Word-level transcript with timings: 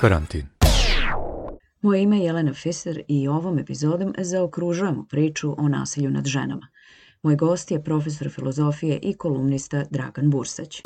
Karantin. 0.00 0.46
Moje 1.82 2.02
ime 2.02 2.18
je 2.18 2.24
Jelena 2.24 2.54
Fiser 2.54 3.02
i 3.08 3.28
ovom 3.28 3.58
epizodom 3.58 4.14
zaokružujemo 4.18 5.06
priču 5.10 5.54
o 5.58 5.68
nasilju 5.68 6.10
nad 6.10 6.26
ženama. 6.26 6.68
Moj 7.22 7.36
gost 7.36 7.70
je 7.70 7.84
profesor 7.84 8.30
filozofije 8.30 8.98
i 9.02 9.14
kolumnista 9.14 9.84
Dragan 9.90 10.30
Bursać. 10.30 10.82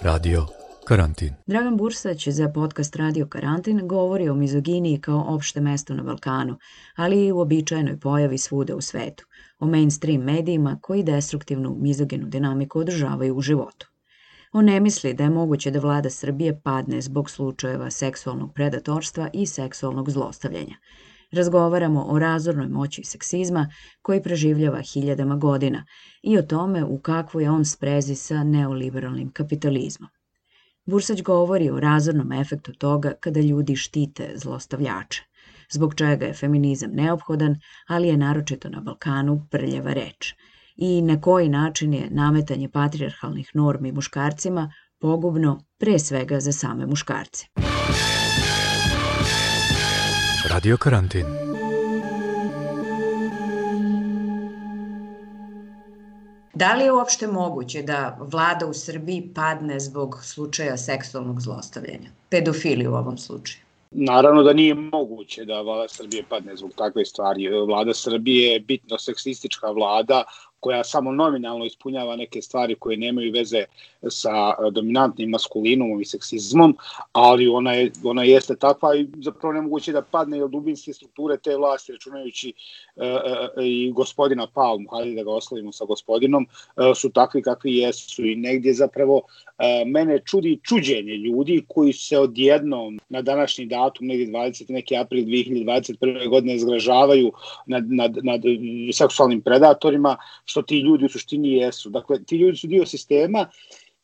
Radio 0.00 0.46
Karantin. 0.84 1.34
Dragan 1.46 1.76
Bursać 1.76 2.28
za 2.28 2.48
podcast 2.48 2.96
Radio 2.96 3.26
Karantin 3.26 3.88
govori 3.88 4.28
o 4.28 4.34
mizoginiji 4.34 5.00
kao 5.00 5.24
opšte 5.28 5.60
mesto 5.60 5.94
na 5.94 6.02
Balkanu, 6.02 6.58
ali 6.96 7.26
i 7.26 7.32
u 7.32 7.38
običajnoj 7.38 8.00
pojavi 8.00 8.38
svuda 8.38 8.76
u 8.76 8.80
svetu, 8.80 9.26
o 9.58 9.66
mainstream 9.66 10.22
medijima 10.22 10.78
koji 10.82 11.02
destruktivnu 11.02 11.76
mizogenu 11.80 12.26
dinamiku 12.26 12.78
održavaju 12.78 13.36
u 13.36 13.40
životu. 13.40 13.95
On 14.52 14.64
ne 14.64 14.80
misli 14.80 15.14
da 15.14 15.24
je 15.24 15.30
moguće 15.30 15.70
da 15.70 15.78
vlada 15.78 16.10
Srbije 16.10 16.60
padne 16.60 17.00
zbog 17.00 17.30
slučajeva 17.30 17.90
seksualnog 17.90 18.54
predatorstva 18.54 19.28
i 19.32 19.46
seksualnog 19.46 20.10
zlostavljanja. 20.10 20.76
Razgovaramo 21.32 22.04
o 22.08 22.18
razornoj 22.18 22.68
moći 22.68 23.04
seksizma 23.04 23.68
koji 24.02 24.22
preživljava 24.22 24.80
hiljadama 24.80 25.36
godina 25.36 25.84
i 26.22 26.38
o 26.38 26.42
tome 26.42 26.84
u 26.84 26.98
kakvoj 26.98 27.44
je 27.44 27.50
on 27.50 27.64
sprezi 27.64 28.14
sa 28.14 28.44
neoliberalnim 28.44 29.32
kapitalizmom. 29.32 30.10
Bursać 30.84 31.22
govori 31.22 31.70
o 31.70 31.80
razornom 31.80 32.32
efektu 32.32 32.72
toga 32.72 33.12
kada 33.20 33.40
ljudi 33.40 33.76
štite 33.76 34.32
zlostavljače, 34.36 35.22
zbog 35.70 35.94
čega 35.94 36.26
je 36.26 36.34
feminizam 36.34 36.90
neophodan, 36.92 37.56
ali 37.88 38.08
je 38.08 38.16
naročito 38.16 38.68
na 38.68 38.80
Balkanu 38.80 39.46
prljava 39.50 39.92
reč– 39.92 40.34
i 40.76 41.02
na 41.02 41.20
koji 41.20 41.48
način 41.48 41.94
je 41.94 42.08
nametanje 42.10 42.68
patrijarhalnih 42.68 43.50
normi 43.54 43.92
muškarcima 43.92 44.72
pogubno 44.98 45.60
pre 45.78 45.98
svega 45.98 46.40
za 46.40 46.52
same 46.52 46.86
muškarce. 46.86 47.46
Radio 50.50 50.76
Karantin. 50.76 51.26
Da 56.54 56.74
li 56.74 56.84
je 56.84 56.92
uopšte 56.92 57.26
moguće 57.26 57.82
da 57.82 58.18
vlada 58.20 58.66
u 58.66 58.72
Srbiji 58.74 59.32
padne 59.34 59.80
zbog 59.80 60.18
slučaja 60.22 60.76
seksualnog 60.76 61.40
zlostavljanja? 61.40 62.10
Pedofili 62.28 62.86
u 62.86 62.94
ovom 62.94 63.18
slučaju. 63.18 63.62
Naravno 63.90 64.42
da 64.42 64.52
nije 64.52 64.74
moguće 64.74 65.44
da 65.44 65.60
vlada 65.60 65.88
Srbije 65.88 66.24
padne 66.28 66.56
zbog 66.56 66.72
takve 66.76 67.04
stvari. 67.04 67.48
Vlada 67.66 67.94
Srbije 67.94 68.52
je 68.52 68.60
bitno 68.60 68.98
seksistička 68.98 69.70
vlada 69.70 70.24
koja 70.60 70.84
samo 70.84 71.12
nominalno 71.12 71.64
ispunjava 71.64 72.16
neke 72.16 72.42
stvari 72.42 72.74
koje 72.74 72.96
nemaju 72.96 73.32
veze 73.32 73.64
sa 74.10 74.30
e, 74.30 74.70
dominantnim 74.70 75.30
maskulinom 75.30 76.00
i 76.00 76.04
seksizmom, 76.04 76.76
ali 77.12 77.48
ona, 77.48 77.72
je, 77.72 77.90
ona 78.04 78.22
jeste 78.22 78.56
takva 78.56 78.96
i 78.96 79.06
zapravo 79.16 79.52
nemoguće 79.52 79.92
da 79.92 80.02
padne 80.02 80.44
od 80.44 80.50
dubinske 80.50 80.92
strukture 80.92 81.36
te 81.38 81.56
vlasti, 81.56 81.92
računajući 81.92 82.52
e, 82.96 83.06
e, 83.06 83.66
i 83.66 83.92
gospodina 83.92 84.46
Palmu, 84.54 84.88
hajde 84.90 85.14
da 85.14 85.22
ga 85.22 85.30
oslovimo 85.30 85.72
sa 85.72 85.84
gospodinom, 85.84 86.46
e, 86.76 86.94
su 86.94 87.10
takvi 87.10 87.42
kakvi 87.42 87.76
jesu 87.76 88.26
i 88.26 88.36
negdje 88.36 88.74
zapravo 88.74 89.22
mene 89.86 90.20
čudi 90.24 90.60
čuđenje 90.62 91.14
ljudi 91.16 91.64
koji 91.68 91.92
se 91.92 92.18
odjednom 92.18 93.00
na 93.08 93.22
današnji 93.22 93.66
datum, 93.66 94.06
negdje 94.06 94.26
20. 94.26 94.70
neki 94.70 94.96
april 94.96 95.24
2021. 95.24 96.28
godine 96.28 96.58
zgražavaju 96.58 97.32
nad, 97.66 97.84
nad, 97.90 98.16
nad 98.22 98.40
seksualnim 98.92 99.40
predatorima, 99.40 100.16
što 100.44 100.62
ti 100.62 100.78
ljudi 100.78 101.04
u 101.04 101.08
suštini 101.08 101.52
jesu. 101.52 101.90
Dakle, 101.90 102.24
ti 102.24 102.36
ljudi 102.36 102.56
su 102.56 102.66
dio 102.66 102.86
sistema 102.86 103.48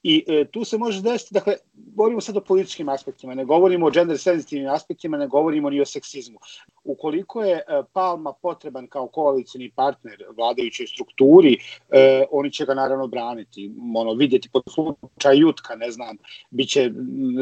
I 0.03 0.25
e, 0.29 0.45
tu 0.45 0.65
se 0.65 0.79
može 0.79 1.03
desiti, 1.03 1.35
dakle, 1.35 1.57
govorimo 1.75 2.21
sad 2.21 2.37
o 2.37 2.41
političkim 2.41 2.89
aspektima, 2.89 3.35
ne 3.35 3.45
govorimo 3.45 3.87
o 3.87 3.91
gender 3.91 4.19
sensitivnim 4.19 4.71
aspektima, 4.71 5.17
ne 5.17 5.27
govorimo 5.27 5.71
ni 5.71 5.81
o 5.81 5.85
seksizmu. 5.87 6.39
Ukoliko 6.85 7.43
je 7.45 7.57
e, 7.57 7.83
Palma 7.93 8.33
potreban 8.33 8.87
kao 8.87 9.07
koalicijni 9.07 9.71
partner 9.71 10.25
vladajućoj 10.37 10.87
strukturi, 10.87 11.59
e, 11.91 12.25
oni 12.31 12.51
će 12.51 12.65
ga 12.65 12.75
naravno 12.75 13.07
braniti, 13.07 13.71
ono, 13.97 14.15
vidjeti 14.15 14.49
pod 14.53 14.63
slučaj 14.75 15.39
jutka, 15.39 15.77
ne 15.77 15.91
znam, 15.91 16.17
biće, 16.51 16.91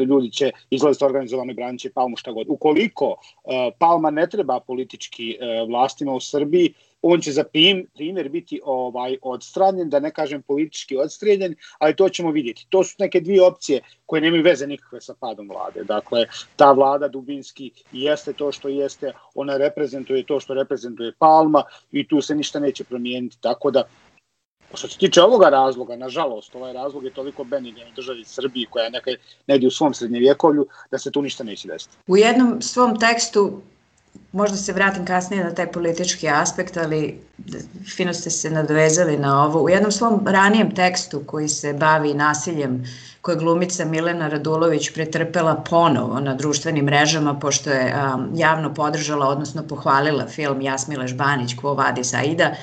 ljudi 0.07 0.31
će 0.31 0.51
izlaziti 0.69 1.05
organizovano 1.05 1.51
i 1.51 1.55
branit 1.55 1.81
će 1.81 1.91
Palmu 1.91 2.17
šta 2.17 2.31
god. 2.31 2.45
Ukoliko 2.49 3.15
e, 3.45 3.71
Palma 3.79 4.09
ne 4.09 4.29
treba 4.29 4.59
politički 4.59 5.31
e, 5.31 5.65
vlastima 5.67 6.13
u 6.13 6.19
Srbiji, 6.19 6.73
on 7.01 7.21
će 7.21 7.31
za 7.31 7.43
primjer 7.93 8.29
biti 8.29 8.61
ovaj 8.63 9.17
odstranjen, 9.21 9.89
da 9.89 9.99
ne 9.99 10.11
kažem 10.11 10.41
politički 10.41 10.97
odstranjen, 10.97 11.55
ali 11.79 11.95
to 11.95 12.09
ćemo 12.09 12.31
vidjeti. 12.31 12.65
To 12.69 12.83
su 12.83 12.95
neke 12.99 13.19
dvije 13.19 13.43
opcije 13.43 13.81
koje 14.05 14.21
nemaju 14.21 14.43
veze 14.43 14.67
nikakve 14.67 15.01
sa 15.01 15.13
padom 15.19 15.49
vlade. 15.49 15.83
Dakle, 15.83 16.25
ta 16.55 16.71
vlada 16.71 17.07
dubinski 17.07 17.71
jeste 17.91 18.33
to 18.33 18.51
što 18.51 18.67
jeste, 18.67 19.13
ona 19.35 19.57
reprezentuje 19.57 20.25
to 20.25 20.39
što 20.39 20.53
reprezentuje 20.53 21.13
Palma 21.19 21.63
i 21.91 22.07
tu 22.07 22.21
se 22.21 22.35
ništa 22.35 22.59
neće 22.59 22.83
promijeniti. 22.83 23.37
Tako 23.41 23.71
da 23.71 23.83
Što 24.73 24.87
se 24.87 24.97
tiče 24.97 25.21
ovoga 25.21 25.49
razloga, 25.49 25.95
nažalost, 25.95 26.55
ovaj 26.55 26.73
razlog 26.73 27.03
je 27.05 27.13
toliko 27.13 27.43
benigan 27.43 27.87
u 27.87 27.95
državi 27.95 28.23
Srbiji 28.25 28.65
koja 28.69 28.83
je 28.83 28.91
nekaj, 28.91 29.15
negdje 29.47 29.67
u 29.67 29.71
svom 29.71 29.93
srednjevjekovlju, 29.93 30.67
da 30.91 30.97
se 30.97 31.11
tu 31.11 31.21
ništa 31.21 31.43
neće 31.43 31.67
desiti. 31.67 31.97
U 32.07 32.17
jednom 32.17 32.61
svom 32.61 32.99
tekstu 32.99 33.61
možda 34.31 34.57
se 34.57 34.73
vratim 34.73 35.05
kasnije 35.05 35.43
na 35.43 35.53
taj 35.55 35.71
politički 35.71 36.29
aspekt, 36.29 36.77
ali 36.77 37.19
fino 37.95 38.13
ste 38.13 38.29
se 38.29 38.49
nadvezali 38.49 39.17
na 39.17 39.45
ovo. 39.45 39.61
U 39.61 39.69
jednom 39.69 39.91
svom 39.91 40.27
ranijem 40.27 40.75
tekstu 40.75 41.23
koji 41.25 41.49
se 41.49 41.73
bavi 41.73 42.13
nasiljem 42.13 42.83
koje 43.21 43.37
glumica 43.37 43.85
Milena 43.85 44.27
Radulović 44.27 44.93
pretrpela 44.93 45.55
ponovo 45.55 46.19
na 46.19 46.35
društvenim 46.35 46.85
mrežama 46.85 47.39
pošto 47.39 47.69
je 47.69 47.95
um, 47.95 48.29
javno 48.35 48.73
podržala, 48.73 49.27
odnosno 49.27 49.63
pohvalila 49.67 50.27
film 50.27 50.61
Jasmile 50.61 51.07
Žbanić 51.07 51.55
Quo 51.55 51.77
Vadis 51.77 52.13
Aida, 52.13 52.55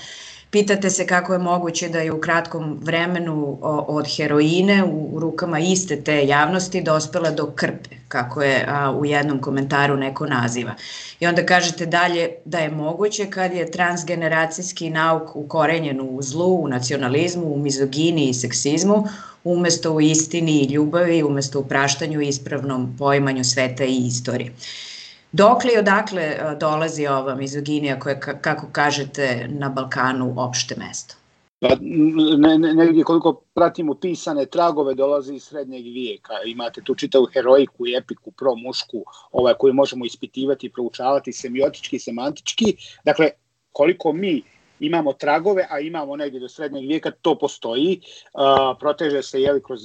Pitate 0.50 0.90
se 0.90 1.06
kako 1.06 1.32
je 1.32 1.38
moguće 1.38 1.88
da 1.88 1.98
je 1.98 2.12
u 2.12 2.20
kratkom 2.20 2.78
vremenu 2.82 3.58
od 3.88 4.16
heroine 4.16 4.84
u 4.84 5.20
rukama 5.20 5.58
iste 5.58 6.00
te 6.00 6.26
javnosti 6.26 6.82
dospela 6.82 7.30
do 7.30 7.46
krpe, 7.46 7.96
kako 8.08 8.42
je 8.42 8.66
u 8.98 9.04
jednom 9.04 9.40
komentaru 9.40 9.96
neko 9.96 10.26
naziva. 10.26 10.74
I 11.20 11.26
onda 11.26 11.46
kažete 11.46 11.86
dalje 11.86 12.28
da 12.44 12.58
je 12.58 12.70
moguće 12.70 13.30
kad 13.30 13.52
je 13.52 13.70
transgeneracijski 13.70 14.90
nauk 14.90 15.36
ukorenjen 15.36 16.00
u 16.00 16.22
zlu, 16.22 16.62
u 16.62 16.68
nacionalizmu, 16.68 17.46
u 17.46 17.58
mizogini 17.58 18.28
i 18.28 18.34
seksizmu, 18.34 19.04
umesto 19.44 19.92
u 19.92 20.00
istini 20.00 20.60
i 20.60 20.72
ljubavi, 20.72 21.22
umesto 21.22 21.60
u 21.60 21.64
praštanju 21.64 22.20
i 22.20 22.28
ispravnom 22.28 22.96
poimanju 22.98 23.44
sveta 23.44 23.84
i 23.84 24.06
istorije. 24.06 24.52
Dokle 25.32 25.70
i 25.74 25.78
odakle 25.78 26.36
dolazi 26.60 27.06
ova 27.06 27.34
mizoginija 27.34 27.98
koja, 27.98 28.20
kako 28.20 28.66
kažete, 28.72 29.46
na 29.48 29.68
Balkanu 29.68 30.34
opšte 30.36 30.74
mesto? 30.78 31.14
Pa, 31.60 31.68
ne, 31.80 32.58
ne, 32.58 32.74
negdje 32.74 33.04
koliko 33.04 33.32
pratimo 33.54 33.94
pisane 33.94 34.46
tragove 34.46 34.94
dolazi 34.94 35.34
iz 35.34 35.44
srednjeg 35.44 35.84
vijeka. 35.84 36.32
Imate 36.46 36.82
tu 36.84 36.94
čitavu 36.94 37.26
heroiku 37.32 37.86
i 37.86 37.96
epiku 37.96 38.30
pro 38.30 38.54
mušku 38.54 39.04
ovaj, 39.32 39.54
koju 39.58 39.74
možemo 39.74 40.04
ispitivati 40.04 40.72
proučavati 40.72 41.32
semiotički 41.32 41.98
semantički. 41.98 42.76
Dakle, 43.04 43.30
koliko 43.72 44.12
mi 44.12 44.42
imamo 44.80 45.12
tragove, 45.12 45.66
a 45.70 45.80
imamo 45.80 46.16
negdje 46.16 46.40
do 46.40 46.48
srednjeg 46.48 46.88
vijeka, 46.88 47.10
to 47.22 47.38
postoji. 47.38 48.00
Uh, 48.34 48.78
proteže 48.80 49.22
se 49.22 49.40
jeli, 49.40 49.62
kroz 49.62 49.80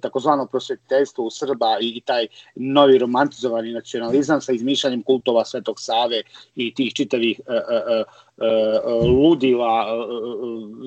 takozvano 0.00 0.46
prosvetiteljstvo 0.46 1.24
u 1.24 1.30
Srba 1.30 1.78
i, 1.80 1.88
i 1.88 2.00
taj 2.00 2.26
novi 2.54 2.98
romantizovani 2.98 3.72
nacionalizam 3.72 4.40
sa 4.40 4.52
izmišljanjem 4.52 5.02
kultova 5.02 5.44
Svetog 5.44 5.80
Save 5.80 6.22
i 6.54 6.74
tih 6.74 6.94
čitavih 6.94 7.40
uh, 7.46 7.54
uh, 7.54 8.27
ludila 9.02 9.86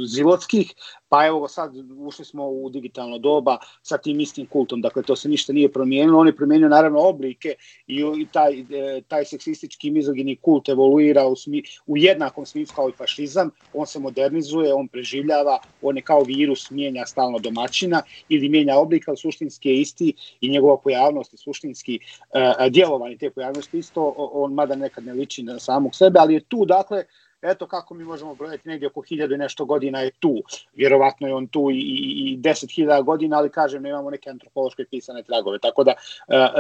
zilotskih, 0.07 0.73
pa 1.09 1.25
evo 1.25 1.48
sad 1.48 1.71
ušli 1.98 2.25
smo 2.25 2.48
u 2.48 2.69
digitalno 2.69 3.18
doba 3.18 3.57
sa 3.81 3.98
tim 3.98 4.19
istim 4.19 4.45
kultom, 4.45 4.81
dakle 4.81 5.03
to 5.03 5.15
se 5.15 5.30
ništa 5.30 5.53
nije 5.53 5.71
promijenilo, 5.71 6.19
on 6.19 6.27
je 6.27 6.36
promijenio 6.36 6.69
naravno 6.69 7.00
oblike 7.00 7.56
i 7.88 8.27
taj, 8.31 8.59
e, 8.59 9.01
taj 9.07 9.25
seksistički 9.25 9.92
mizogini 9.92 10.36
kult 10.36 10.69
evoluira 10.69 11.27
u, 11.27 11.36
smi, 11.36 11.63
u 11.88 11.98
jednakom 11.98 12.45
smislu 12.45 12.75
kao 12.75 12.89
i 12.89 12.98
fašizam, 12.98 13.50
on 13.74 13.88
se 13.88 14.00
modernizuje, 14.00 14.74
on 14.74 14.88
preživljava, 14.88 15.59
on 15.81 15.98
je 15.98 16.01
kao 16.01 16.24
virus 16.24 16.69
mijenja 16.69 17.06
stalno 17.06 17.39
domaćina 17.39 18.01
ili 18.30 18.50
mijenja 18.50 18.77
oblika, 18.77 19.12
ali 19.12 19.18
suštinski 19.18 19.69
je 19.69 19.81
isti 19.81 20.13
i 20.42 20.50
njegova 20.50 20.77
pojavnost 20.77 21.33
i 21.33 21.38
suštinski 21.38 22.00
uh, 22.00 22.68
djelovanje 22.69 23.18
te 23.18 23.30
pojavnosti 23.30 23.77
isto, 23.77 24.13
on 24.18 24.53
mada 24.53 24.75
nekad 24.75 25.06
ne 25.06 25.13
liči 25.13 25.44
na 25.44 25.59
samog 25.59 25.95
sebe, 25.95 26.19
ali 26.19 26.33
je 26.33 26.44
tu 26.44 26.65
dakle 26.65 27.03
eto 27.41 27.67
kako 27.67 27.93
mi 27.93 28.03
možemo 28.03 28.35
brojati 28.35 28.69
negdje 28.69 28.88
oko 28.88 29.01
hiljadu 29.01 29.38
nešto 29.38 29.65
godina 29.65 29.99
je 29.99 30.11
tu. 30.19 30.43
Vjerovatno 30.73 31.27
je 31.27 31.35
on 31.35 31.47
tu 31.47 31.69
i, 31.71 31.75
i, 31.75 32.31
i 32.31 32.38
deset 32.38 32.71
hiljada 32.71 33.01
godina, 33.01 33.38
ali 33.38 33.49
kažem, 33.49 33.83
nemamo 33.83 34.09
neke 34.09 34.29
antropološke 34.29 34.85
pisane 34.85 35.23
tragove. 35.23 35.59
Tako 35.59 35.83
da, 35.83 35.91
e, 35.91 35.95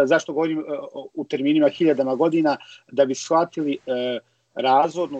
zašto 0.05 0.33
govorim 0.33 0.59
e, 0.59 0.63
u 1.13 1.25
terminima 1.25 1.69
hiljadama 1.69 2.15
godina, 2.15 2.57
da 2.91 3.05
bi 3.05 3.15
shvatili 3.15 3.77
e, 3.85 4.19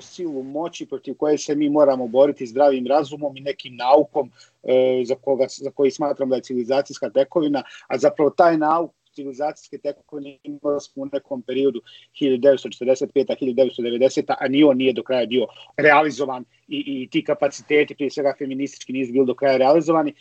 silu 0.02 0.44
moći 0.44 0.86
protiv 0.86 1.16
koje 1.16 1.38
se 1.38 1.56
mi 1.56 1.70
moramo 1.70 2.08
boriti 2.08 2.48
zdravim 2.48 2.88
razumom 2.88 3.38
i 3.38 3.42
nekim 3.42 3.76
naukom 3.76 4.32
e, 4.64 5.04
za, 5.06 5.16
koga, 5.16 5.46
za 5.50 5.72
koji 5.72 5.92
smatram 5.92 6.30
da 6.30 6.36
je 6.36 6.42
civilizacijska 6.42 7.10
tekovina, 7.10 7.64
a 7.88 7.98
zapravo 7.98 8.30
taj 8.30 8.58
nauk 8.58 8.92
civilizacijske 9.14 9.78
tekovine 9.78 10.38
imali 10.44 10.82
smo 10.82 11.04
u 11.04 11.10
nekom 11.14 11.42
periodu 11.42 11.82
1945-1990, 12.22 14.34
a 14.40 14.48
ni 14.48 14.64
on 14.64 14.78
nije 14.78 14.94
do 14.94 15.04
kraja 15.04 15.26
bio 15.26 15.48
realizovan 15.78 16.46
i, 16.68 16.84
i 16.88 17.08
ti 17.12 17.24
kapaciteti, 17.24 17.96
prije 17.96 18.12
svega 18.12 18.34
feministički, 18.38 18.94
nisu 18.94 19.14
bili 19.14 19.26
do 19.26 19.36
kraja 19.36 19.58
realizovani, 19.58 20.14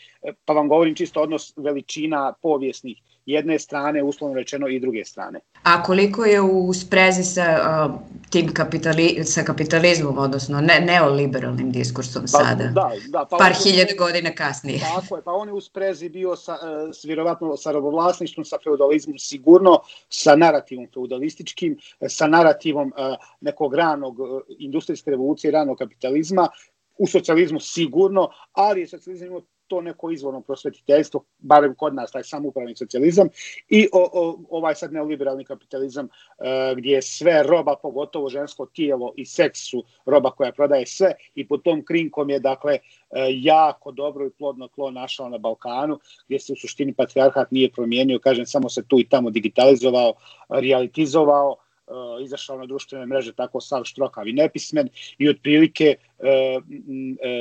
pa 0.45 0.53
vam 0.53 0.69
govorim 0.69 0.95
čisto 0.95 1.23
odnos 1.23 1.53
veličina 1.57 2.35
povijesnih 2.43 3.03
jedne 3.31 3.59
strane, 3.59 4.03
uslovno 4.03 4.35
rečeno, 4.35 4.69
i 4.69 4.81
druge 4.81 5.05
strane. 5.05 5.41
A 5.63 5.83
koliko 5.83 6.25
je 6.25 6.41
u 6.41 6.73
sprezi 6.75 7.25
sa 7.25 7.47
uh, 7.61 8.01
tim 8.31 8.55
kapitali, 8.55 9.25
sa 9.25 9.43
kapitalizmom, 9.43 10.19
odnosno 10.19 10.61
ne, 10.61 10.81
neoliberalnim 10.81 11.73
diskursom 11.73 12.23
pa, 12.23 12.29
sada? 12.29 12.65
Da, 12.65 12.91
da. 13.09 13.25
Pa 13.31 13.37
Par 13.37 13.53
hiljada 13.65 13.93
godina 13.99 14.31
kasnije. 14.35 14.81
Tako 14.81 15.17
je, 15.17 15.23
pa 15.23 15.33
on 15.33 15.49
je 15.49 15.55
u 15.55 15.61
sprezi 15.61 16.09
bio 16.09 16.37
sa, 16.37 16.53
uh, 16.53 16.95
s, 16.95 17.05
vjerovatno 17.05 17.57
sa 17.57 17.73
robovlasništvom, 17.73 18.45
sa 18.45 18.59
feudalizmom 18.65 19.19
sigurno, 19.19 19.79
sa 20.09 20.37
narativom 20.37 20.87
feudalističkim, 20.95 21.79
sa 22.09 22.27
narativom 22.27 22.93
uh, 22.97 23.17
nekog 23.41 23.75
ranog 23.75 24.21
uh, 24.21 24.41
industrijske 24.59 25.11
revolucije, 25.11 25.51
ranog 25.51 25.79
kapitalizma, 25.79 26.49
u 26.99 27.07
socijalizmu 27.07 27.61
sigurno, 27.61 28.29
ali 28.53 28.81
je 28.81 28.89
socijalizam 28.89 29.27
imao 29.29 29.43
to 29.71 29.81
neko 29.81 30.11
izvorno 30.11 30.41
prosvetiteljstvo, 30.41 31.25
barem 31.39 31.75
kod 31.75 31.95
nas, 31.95 32.11
taj 32.11 32.25
samupravni 32.25 32.77
socijalizam, 32.77 33.29
i 33.69 33.89
o, 33.93 34.03
o, 34.13 34.39
ovaj 34.51 34.75
sad 34.75 34.93
neoliberalni 34.93 35.45
kapitalizam 35.45 36.09
e, 36.09 36.75
gdje 36.77 36.95
je 36.95 37.03
sve 37.03 37.43
roba, 37.43 37.77
pogotovo 37.83 38.29
žensko 38.29 38.67
tijelo 38.67 39.13
i 39.17 39.27
seks 39.27 39.61
su 39.71 39.85
roba 40.07 40.31
koja 40.31 40.53
prodaje 40.53 40.87
sve 40.87 41.13
i 41.35 41.47
pod 41.49 41.63
tom 41.63 41.85
krinkom 41.85 42.31
je 42.31 42.41
dakle 42.41 42.75
e, 42.75 42.81
jako 43.31 43.93
dobro 43.93 44.27
i 44.27 44.31
plodno 44.31 44.69
tlo 44.69 44.91
našao 44.91 45.29
na 45.29 45.39
Balkanu, 45.39 45.99
gdje 46.27 46.39
se 46.39 46.53
u 46.53 46.57
suštini 46.57 46.95
patrijarhat 46.95 47.51
nije 47.51 47.73
promijenio, 47.73 48.19
kažem, 48.19 48.47
samo 48.47 48.69
se 48.69 48.83
tu 48.89 49.01
i 49.01 49.09
tamo 49.09 49.31
digitalizovao, 49.31 50.15
realitizovao, 50.49 51.57
uh, 51.91 52.25
izašao 52.25 52.59
na 52.59 52.67
društvene 52.67 53.07
mreže 53.07 53.33
tako 53.33 53.61
sav 53.61 53.85
štrokav 53.85 54.29
i 54.29 54.33
nepismen 54.33 54.89
i 55.19 55.29
otprilike 55.29 55.97
uh, 56.19 56.27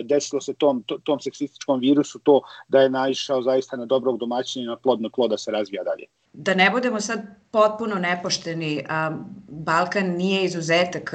desilo 0.06 0.42
se 0.42 0.54
tom, 0.54 0.84
tom 1.04 1.20
seksističkom 1.20 1.80
virusu 1.80 2.20
to 2.20 2.42
da 2.68 2.82
je 2.82 2.90
naišao 2.90 3.42
zaista 3.42 3.78
na 3.78 3.86
dobrog 3.86 4.20
domaćina 4.20 4.64
i 4.64 4.68
na 4.68 4.76
plodno 4.76 5.10
tlo 5.10 5.28
da 5.28 5.38
se 5.38 5.52
razvija 5.52 5.84
dalje. 5.84 6.06
Da 6.34 6.54
ne 6.54 6.70
budemo 6.72 7.02
sad 7.02 7.20
potpuno 7.52 7.96
nepošteni, 7.96 8.86
a, 8.90 9.12
Balkan 9.48 10.06
nije 10.06 10.44
izuzetak 10.46 11.14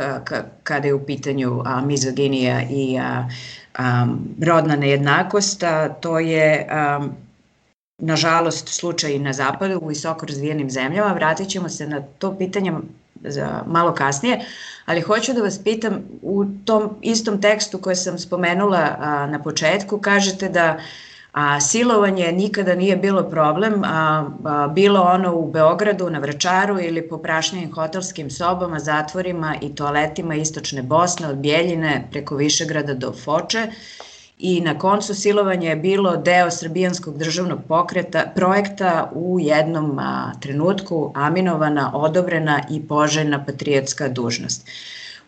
kada 0.63 0.89
je 0.89 0.95
u 0.95 1.07
pitanju 1.07 1.63
a, 1.65 1.81
mizoginija 1.81 2.63
i 2.71 2.99
a, 2.99 3.29
a, 3.75 4.07
rodna 4.47 4.77
nejednakost, 4.77 5.63
a, 5.63 5.89
to 5.89 6.19
je 6.19 6.67
a, 6.71 7.09
nažalost 7.99 8.69
slučaj 8.69 9.13
i 9.13 9.19
na 9.19 9.33
zapadu 9.33 9.79
u 9.83 9.89
visoko 9.89 10.27
razvijenim 10.27 10.71
zemljama. 10.71 11.13
Vratit 11.13 11.49
ćemo 11.49 11.69
se 11.69 11.87
na 11.87 12.03
to 12.19 12.39
pitanje 12.39 12.73
za 13.25 13.63
malo 13.67 13.95
kasnije, 13.95 14.45
ali 14.87 15.01
hoću 15.01 15.33
da 15.33 15.43
vas 15.43 15.59
pitam, 15.65 16.05
u 16.23 16.45
tom 16.65 16.91
istom 17.03 17.41
tekstu 17.41 17.79
koje 17.79 17.97
sam 17.97 18.19
spomenula 18.19 18.97
a, 18.99 19.27
na 19.27 19.43
početku, 19.43 19.99
kažete 19.99 20.49
da 20.49 20.79
a 21.33 21.61
silovanje 21.61 22.33
nikada 22.33 22.75
nije 22.75 22.97
bilo 22.97 23.23
problem, 23.31 23.85
a, 23.85 24.31
a, 24.45 24.69
bilo 24.69 25.01
ono 25.01 25.35
u 25.35 25.51
Beogradu, 25.51 26.11
na 26.11 26.19
Vračaru 26.19 26.81
ili 26.81 27.09
po 27.09 27.19
prašnjivim 27.19 27.73
hotelskim 27.73 28.31
sobama, 28.31 28.79
zatvorima 28.79 29.57
i 29.61 29.75
toaletima 29.75 30.35
istočne 30.35 30.83
Bosne, 30.83 31.29
od 31.29 31.37
Bijeljine 31.37 32.09
preko 32.11 32.37
Višegrada 32.37 32.95
do 32.95 33.13
Foče 33.13 33.67
i 34.39 34.61
na 34.61 34.79
koncu 34.79 35.15
silovanje 35.15 35.69
je 35.69 35.77
bilo 35.77 36.17
deo 36.17 36.51
Srbijanskog 36.51 37.19
državnog 37.19 37.59
pokreta, 37.69 38.33
projekta 38.35 39.11
u 39.15 39.41
jednom 39.41 39.99
a, 39.99 40.33
trenutku 40.41 41.13
aminovana, 41.15 41.91
odobrena 41.95 42.63
i 42.71 42.83
poželjna 42.89 43.45
patriotska 43.45 44.09
dužnost. 44.09 44.69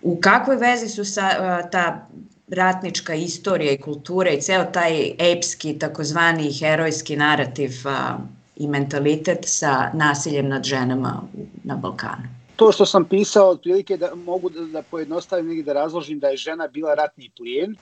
U 0.02 0.16
kakvoj 0.20 0.56
vezi 0.56 0.88
su 0.88 1.04
sa, 1.04 1.30
a, 1.38 1.70
ta 1.70 2.08
ratnička 2.48 3.14
istorija 3.14 3.72
i 3.72 3.80
kultura 3.80 4.30
i 4.30 4.40
ceo 4.40 4.64
taj 4.64 5.12
epski, 5.18 5.78
takozvani 5.78 6.52
herojski 6.52 7.16
narativ 7.16 7.70
a, 7.84 8.18
i 8.56 8.68
mentalitet 8.68 9.38
sa 9.42 9.90
nasiljem 9.94 10.48
nad 10.48 10.64
ženama 10.64 11.22
na 11.64 11.76
Balkanu? 11.76 12.22
To 12.56 12.72
što 12.72 12.86
sam 12.86 13.04
pisao, 13.04 13.48
otprilike 13.48 13.96
da 13.96 14.14
mogu 14.14 14.50
da, 14.50 14.60
da 14.60 14.82
pojednostavim 14.82 15.52
i 15.52 15.62
da 15.62 15.72
razložim 15.72 16.18
da 16.18 16.28
je 16.28 16.36
žena 16.36 16.68
bila 16.68 16.94
ratni 16.94 17.30
plijen, 17.36 17.76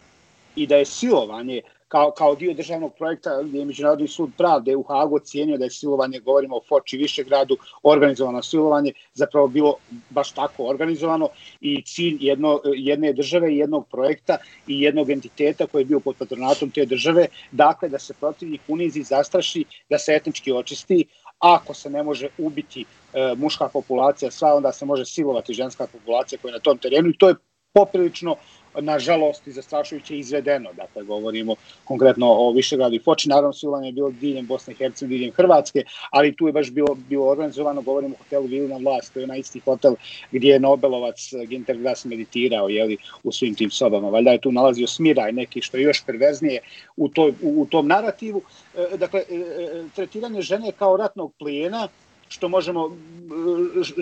i 0.56 0.66
da 0.66 0.76
je 0.76 0.84
silovanje 0.84 1.62
kao, 1.88 2.10
kao 2.10 2.34
dio 2.34 2.54
državnog 2.54 2.94
projekta 2.98 3.42
gdje 3.42 3.58
je 3.58 3.64
Međunarodni 3.64 4.08
sud 4.08 4.30
pravde 4.38 4.76
u 4.76 4.82
Hagu 4.82 5.18
cijenio 5.18 5.58
da 5.58 5.64
je 5.64 5.70
silovanje, 5.70 6.20
govorimo 6.20 6.56
o 6.56 6.60
Foči 6.68 6.96
Višegradu, 6.96 7.56
organizovano 7.82 8.42
silovanje, 8.42 8.92
zapravo 9.14 9.48
bilo 9.48 9.74
baš 10.10 10.32
tako 10.32 10.64
organizovano 10.64 11.28
i 11.60 11.82
cilj 11.82 12.16
jedno, 12.20 12.60
jedne 12.64 13.12
države 13.12 13.52
i 13.52 13.58
jednog 13.58 13.86
projekta 13.88 14.36
i 14.66 14.80
jednog 14.80 15.10
entiteta 15.10 15.66
koji 15.66 15.82
je 15.82 15.86
bio 15.86 16.00
pod 16.00 16.16
patronatom 16.18 16.70
te 16.70 16.86
države, 16.86 17.26
dakle 17.52 17.88
da 17.88 17.98
se 17.98 18.14
protivnik 18.20 18.60
unizi, 18.68 19.02
zastraši, 19.02 19.64
da 19.90 19.98
se 19.98 20.12
etnički 20.12 20.52
očisti, 20.52 21.04
ako 21.38 21.74
se 21.74 21.90
ne 21.90 22.02
može 22.02 22.28
ubiti 22.38 22.84
e, 22.84 23.34
muška 23.36 23.68
populacija 23.68 24.30
sva, 24.30 24.54
onda 24.54 24.72
se 24.72 24.84
može 24.84 25.04
silovati 25.04 25.54
ženska 25.54 25.86
populacija 25.86 26.38
koja 26.42 26.50
je 26.50 26.58
na 26.58 26.60
tom 26.60 26.78
terenu 26.78 27.08
i 27.08 27.18
to 27.18 27.28
je 27.28 27.34
poprilično 27.72 28.36
nažalost 28.80 29.46
i 29.46 29.52
zastrašujuće 29.52 30.18
izvedeno. 30.18 30.70
Dakle, 30.76 31.02
govorimo 31.02 31.54
konkretno 31.84 32.26
o 32.26 32.52
Višegradu 32.52 32.94
i 32.94 32.98
Foči, 32.98 33.28
naravno 33.28 33.52
silovanje 33.52 33.88
je 33.88 33.92
bilo 33.92 34.10
diljem 34.10 34.46
Bosne 34.46 34.72
i 34.72 34.76
Hercegovine, 34.76 35.18
diljem 35.18 35.32
Hrvatske, 35.32 35.84
ali 36.10 36.36
tu 36.36 36.46
je 36.46 36.52
baš 36.52 36.70
bilo, 36.70 36.96
bilo 37.08 37.26
organizovano, 37.26 37.82
govorimo 37.82 38.14
o 38.14 38.18
hotelu 38.18 38.46
Vilina 38.46 38.76
Vlast, 38.76 39.14
to 39.14 39.20
je 39.20 39.26
na 39.26 39.36
isti 39.36 39.60
hotel 39.60 39.94
gdje 40.32 40.48
je 40.48 40.60
Nobelovac 40.60 41.30
Ginter 41.46 41.78
Grass 41.78 42.04
meditirao 42.04 42.68
jeli, 42.68 42.96
u 43.22 43.32
svim 43.32 43.54
tim 43.54 43.70
sobama. 43.70 44.08
Valjda 44.08 44.30
je 44.30 44.40
tu 44.40 44.52
nalazio 44.52 44.86
smiraj 44.86 45.32
neki 45.32 45.62
što 45.62 45.76
je 45.76 45.82
još 45.82 46.04
perverznije 46.04 46.60
u, 46.96 47.08
toj, 47.08 47.30
u, 47.42 47.62
u 47.62 47.66
tom 47.66 47.86
narativu. 47.86 48.42
E, 48.76 48.96
dakle, 48.96 49.20
e, 49.20 49.84
tretiranje 49.94 50.42
žene 50.42 50.72
kao 50.72 50.96
ratnog 50.96 51.32
plijena, 51.38 51.88
što 52.34 52.48
možemo 52.48 52.96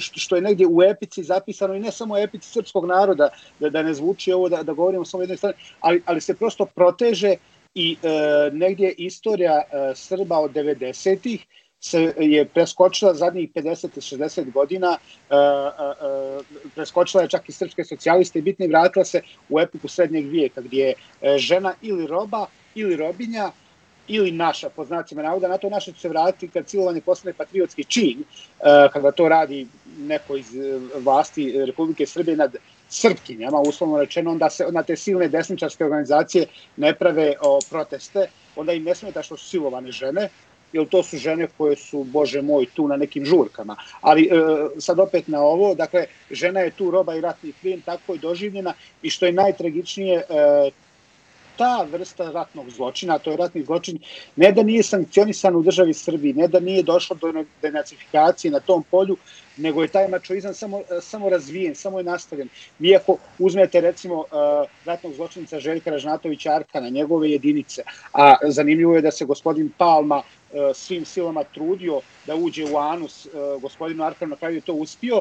što 0.01 0.37
je 0.37 0.43
negdje 0.43 0.67
u 0.67 0.83
epici 0.83 1.23
zapisano 1.23 1.75
i 1.75 1.81
ne 1.81 1.93
samo 1.93 2.19
epici 2.19 2.49
srpskog 2.49 2.87
naroda 2.87 3.29
da, 3.61 3.71
da 3.71 3.83
ne 3.83 3.95
zvuči 3.95 4.33
ovo 4.33 4.49
da, 4.49 4.63
da 4.63 4.73
govorimo 4.73 5.05
samo 5.05 5.23
jedne 5.23 5.37
strane 5.37 5.55
ali, 5.81 6.03
ali 6.07 6.21
se 6.21 6.35
prosto 6.35 6.67
proteže 6.67 7.35
i 7.75 7.97
e, 8.03 8.09
negdje 8.53 8.95
istorija 8.99 9.63
e, 9.63 9.93
Srba 9.95 10.39
od 10.39 10.53
90-ih 10.53 11.47
se 11.81 12.15
je 12.19 12.45
preskočila 12.45 13.15
zadnjih 13.15 13.51
50-60 13.55 14.53
godina, 14.53 14.97
e, 14.97 15.35
e, 15.35 16.69
preskočila 16.75 17.23
je 17.23 17.29
čak 17.29 17.49
i 17.49 17.53
srpske 17.53 17.85
socijaliste 17.85 18.39
i 18.39 18.43
bitno 18.43 18.67
vratila 18.67 19.05
se 19.05 19.23
u 19.49 19.61
epiku 19.61 19.89
srednjeg 19.89 20.29
vijeka 20.29 20.61
gdje 20.61 20.95
je 21.23 21.39
žena 21.39 21.75
ili 21.83 22.07
roba 22.07 22.47
ili 22.75 22.97
robinja 22.97 23.51
ili 24.15 24.33
naša, 24.33 24.69
po 24.69 24.85
znacima 24.85 25.23
navoda, 25.23 25.49
na 25.49 25.59
to 25.59 25.71
naše 25.71 25.93
će 25.93 26.01
se 26.01 26.09
vratiti 26.09 26.49
kad 26.49 26.69
silovanje 26.69 27.01
postane 27.01 27.33
patriotski 27.33 27.85
čin, 27.85 28.19
uh, 28.21 28.93
kada 28.93 29.11
to 29.11 29.29
radi 29.29 29.67
neko 29.99 30.37
iz 30.37 30.55
uh, 30.55 30.83
vlasti 31.05 31.65
Republike 31.67 32.07
Srbije 32.07 32.37
nad 32.37 32.57
srpkinjama, 32.89 33.61
uslovno 33.61 33.99
rečeno, 33.99 34.31
onda 34.31 34.51
se 34.51 34.67
na 34.71 34.83
te 34.83 34.97
silne 34.97 35.29
desničarske 35.29 35.85
organizacije 35.85 36.47
ne 36.77 36.95
prave 36.95 37.35
o, 37.41 37.59
proteste, 37.71 38.27
onda 38.57 38.73
im 38.73 38.85
ne 38.85 38.95
smeta 38.95 39.23
što 39.23 39.37
su 39.37 39.49
silovane 39.49 39.93
žene, 39.93 40.29
jer 40.73 40.89
to 40.89 41.03
su 41.03 41.17
žene 41.17 41.49
koje 41.59 41.77
su, 41.77 42.05
bože 42.05 42.43
moj, 42.43 42.67
tu 42.75 42.89
na 42.89 42.97
nekim 42.97 43.25
žurkama. 43.25 43.77
Ali 44.01 44.25
e, 44.25 44.29
sad 44.81 45.01
opet 45.01 45.29
na 45.29 45.41
ovo, 45.41 45.75
dakle, 45.75 46.07
žena 46.31 46.61
je 46.61 46.71
tu 46.71 46.91
roba 46.91 47.15
i 47.15 47.21
ratni 47.21 47.53
plin, 47.63 47.81
tako 47.81 48.13
je 48.13 48.19
doživljena 48.19 48.75
i 49.03 49.11
što 49.11 49.27
je 49.27 49.33
najtragičnije, 49.33 50.17
e, 50.19 50.71
ta 51.57 51.87
vrsta 51.93 52.31
ratnog 52.31 52.71
zločina, 52.71 53.19
to 53.19 53.31
je 53.31 53.37
ratni 53.37 53.65
zločin, 53.65 53.99
ne 54.37 54.53
da 54.53 54.63
nije 54.63 54.83
sankcionisan 54.83 55.57
u 55.57 55.63
državi 55.63 55.95
Srbiji, 55.95 56.33
ne 56.33 56.49
da 56.49 56.61
nije 56.61 56.83
došlo 56.83 57.17
do 57.17 57.45
denacifikacije 57.63 58.51
na 58.51 58.61
tom 58.61 58.83
polju, 58.91 59.17
nego 59.57 59.83
je 59.83 59.89
taj 59.89 60.09
mačoizam 60.09 60.55
samo, 60.55 60.83
samo 61.01 61.29
razvijen, 61.29 61.75
samo 61.75 61.99
je 61.99 62.05
nastavljen. 62.05 62.49
Vi 62.79 62.97
ako 62.97 63.17
uzmete 63.39 63.81
recimo 63.81 64.17
uh, 64.19 64.25
ratnog 64.85 65.15
zločinica 65.15 65.61
Željka 65.61 65.91
Ražnatovića 65.91 66.53
Arkana, 66.53 66.89
njegove 66.89 67.31
jedinice, 67.31 67.83
a 68.13 68.37
zanimljivo 68.49 68.95
je 68.95 69.03
da 69.03 69.11
se 69.11 69.25
gospodin 69.25 69.71
Palma 69.79 70.17
uh, 70.17 70.61
svim 70.75 71.05
silama 71.05 71.45
trudio 71.45 72.01
da 72.27 72.35
uđe 72.35 72.65
u 72.65 72.79
anus 72.79 73.27
uh, 73.27 73.63
gospodinu 73.63 74.05
Arkanu, 74.05 74.31
na 74.31 74.37
kraju 74.37 74.55
je 74.55 74.61
to 74.61 74.73
uspio, 74.73 75.21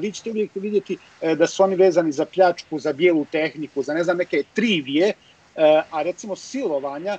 vi 0.00 0.12
ćete 0.12 0.30
uvijek 0.30 0.50
vidjeti 0.54 0.96
da 1.36 1.46
su 1.46 1.62
oni 1.62 1.76
vezani 1.76 2.12
za 2.12 2.24
pljačku, 2.24 2.78
za 2.78 2.92
bijelu 2.92 3.24
tehniku, 3.32 3.82
za 3.82 3.94
ne 3.94 4.04
znam 4.04 4.16
neke 4.16 4.42
trivije, 4.54 5.12
a 5.90 6.02
recimo 6.02 6.36
silovanja 6.36 7.18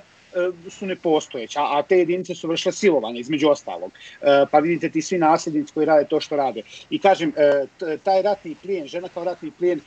su 0.70 0.86
nepostojeće, 0.86 1.58
a, 1.62 1.82
te 1.82 1.98
jedinice 1.98 2.34
su 2.34 2.48
vršile 2.48 2.72
silovanje, 2.72 3.20
između 3.20 3.48
ostalog. 3.48 3.92
E, 4.22 4.44
pa 4.50 4.58
vidite 4.58 4.90
ti 4.90 5.02
svi 5.02 5.18
nasljednici 5.18 5.72
koji 5.72 5.86
rade 5.86 6.08
to 6.08 6.20
što 6.20 6.36
rade. 6.36 6.62
I 6.90 6.98
kažem, 6.98 7.32
e, 7.36 7.66
taj 8.04 8.22
ratni 8.22 8.54
plijen, 8.62 8.86
žena 8.86 9.08
kao 9.08 9.24
ratni 9.24 9.50
plijen, 9.50 9.80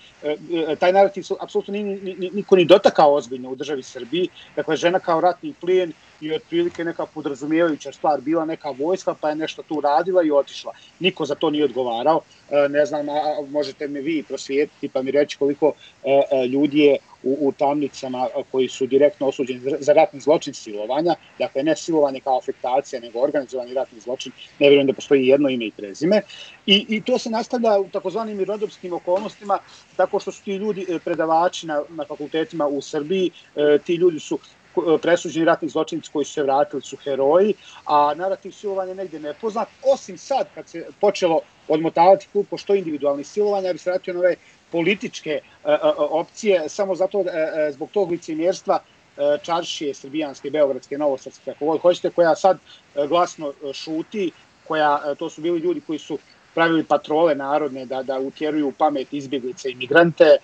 taj 0.79 0.91
narativ 0.93 1.23
su 1.23 1.37
apsolutno 1.41 1.73
niko 2.31 2.55
ni 2.55 2.65
dotakao 2.65 3.13
ozbiljno 3.13 3.49
u 3.49 3.55
državi 3.55 3.83
Srbiji. 3.83 4.29
Dakle, 4.55 4.75
žena 4.75 4.99
kao 4.99 5.21
ratni 5.21 5.53
plijen 5.61 5.93
i 6.23 6.33
otprilike 6.33 6.83
neka 6.83 7.05
podrazumijevajuća 7.05 7.91
stvar 7.91 8.21
bila 8.21 8.45
neka 8.45 8.69
vojska 8.69 9.15
pa 9.21 9.29
je 9.29 9.35
nešto 9.35 9.61
tu 9.61 9.81
radila 9.81 10.23
i 10.23 10.31
otišla. 10.31 10.71
Niko 10.99 11.25
za 11.25 11.35
to 11.35 11.49
nije 11.49 11.65
odgovarao. 11.65 12.21
Ne 12.69 12.85
znam, 12.85 13.09
a 13.09 13.21
možete 13.49 13.87
me 13.87 14.01
vi 14.01 14.23
prosvijetiti 14.23 14.89
pa 14.89 15.01
mi 15.01 15.11
reći 15.11 15.37
koliko 15.37 15.73
ljudi 16.51 16.79
je 16.79 16.97
u, 17.23 17.37
u 17.47 17.51
tamnicama 17.51 18.27
koji 18.51 18.67
su 18.69 18.87
direktno 18.87 19.27
osuđeni 19.27 19.61
za 19.79 19.93
ratni 19.93 20.19
zločin 20.19 20.53
silovanja, 20.53 21.15
dakle 21.39 21.63
ne 21.63 21.75
silovanje 21.75 22.19
kao 22.19 22.37
afektacija, 22.37 23.01
nego 23.01 23.19
organizovani 23.19 23.73
ratni 23.73 23.99
zločin, 23.99 24.31
ne 24.59 24.69
vjerujem 24.69 24.87
da 24.87 24.93
postoji 24.93 25.27
jedno 25.27 25.49
ime 25.49 25.65
i 25.65 25.71
prezime. 25.71 26.21
I, 26.65 26.85
i 26.89 27.01
to 27.01 27.17
se 27.17 27.29
nastavlja 27.29 27.79
u 27.79 27.89
takozvanim 27.89 28.37
mirodopskim 28.37 28.93
okolnostima, 28.93 29.59
tako 29.95 30.19
što 30.19 30.31
su 30.31 30.43
ti 30.43 30.55
ljudi 30.55 30.85
e, 30.89 30.99
predavači 30.99 31.67
na, 31.67 31.81
na 31.89 32.05
fakultetima 32.05 32.67
u 32.67 32.81
Srbiji, 32.81 33.31
e, 33.55 33.79
ti 33.85 33.95
ljudi 33.95 34.19
su 34.19 34.35
e, 34.35 34.62
presuđeni 35.01 35.45
ratni 35.45 35.69
zločinci 35.69 36.09
koji 36.13 36.25
su 36.25 36.33
se 36.33 36.43
vratili 36.43 36.81
su 36.81 36.97
heroji, 36.97 37.53
a 37.85 38.13
narativ 38.15 38.51
silovanja 38.51 38.93
negde 38.93 39.19
nepoznat, 39.19 39.67
osim 39.93 40.17
sad 40.17 40.47
kad 40.55 40.69
se 40.69 40.85
počelo 41.01 41.39
odmotavati 41.67 42.27
klub 42.31 42.45
pošto 42.49 42.75
individualni 42.75 43.23
silovanja, 43.23 43.67
ja 43.67 43.73
bi 43.73 43.79
se 43.79 43.89
vratio 43.89 44.13
na 44.13 44.19
ove 44.19 44.35
političke 44.71 45.29
e, 45.31 45.41
e, 45.71 45.77
opcije, 45.97 46.69
samo 46.69 46.95
zato 46.95 47.21
e, 47.21 47.71
zbog 47.71 47.89
tog 47.91 48.11
licemjerstva 48.11 48.79
čaršije 49.43 49.93
srbijanske, 49.93 50.49
beogradske, 50.49 50.97
novosadske, 50.97 51.51
kako 51.51 51.65
god 51.65 51.81
hoćete, 51.81 52.09
koja 52.09 52.35
sad 52.35 52.57
glasno 53.07 53.53
šuti, 53.73 54.31
koja, 54.67 55.15
to 55.15 55.29
su 55.29 55.41
bili 55.41 55.59
ljudi 55.59 55.81
koji 55.87 55.99
su 55.99 56.17
pravili 56.53 56.83
patrole 56.83 57.35
narodne 57.35 57.85
da, 57.85 58.03
da 58.03 58.19
utjeruju 58.19 58.73
pamet 58.77 59.13
izbjeglice 59.13 59.71
i 59.71 59.75
migrante, 59.75 60.23
e, 60.23 60.37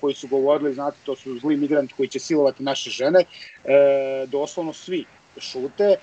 koji 0.00 0.14
su 0.14 0.28
govorili, 0.28 0.74
znate, 0.74 0.96
to 1.06 1.16
su 1.16 1.38
zli 1.38 1.56
migranti 1.56 1.94
koji 1.96 2.08
će 2.08 2.18
silovati 2.18 2.62
naše 2.62 2.90
žene, 2.90 3.24
e, 3.64 4.26
doslovno 4.26 4.72
svi 4.72 5.04
šute, 5.38 5.84
e, 5.84 5.96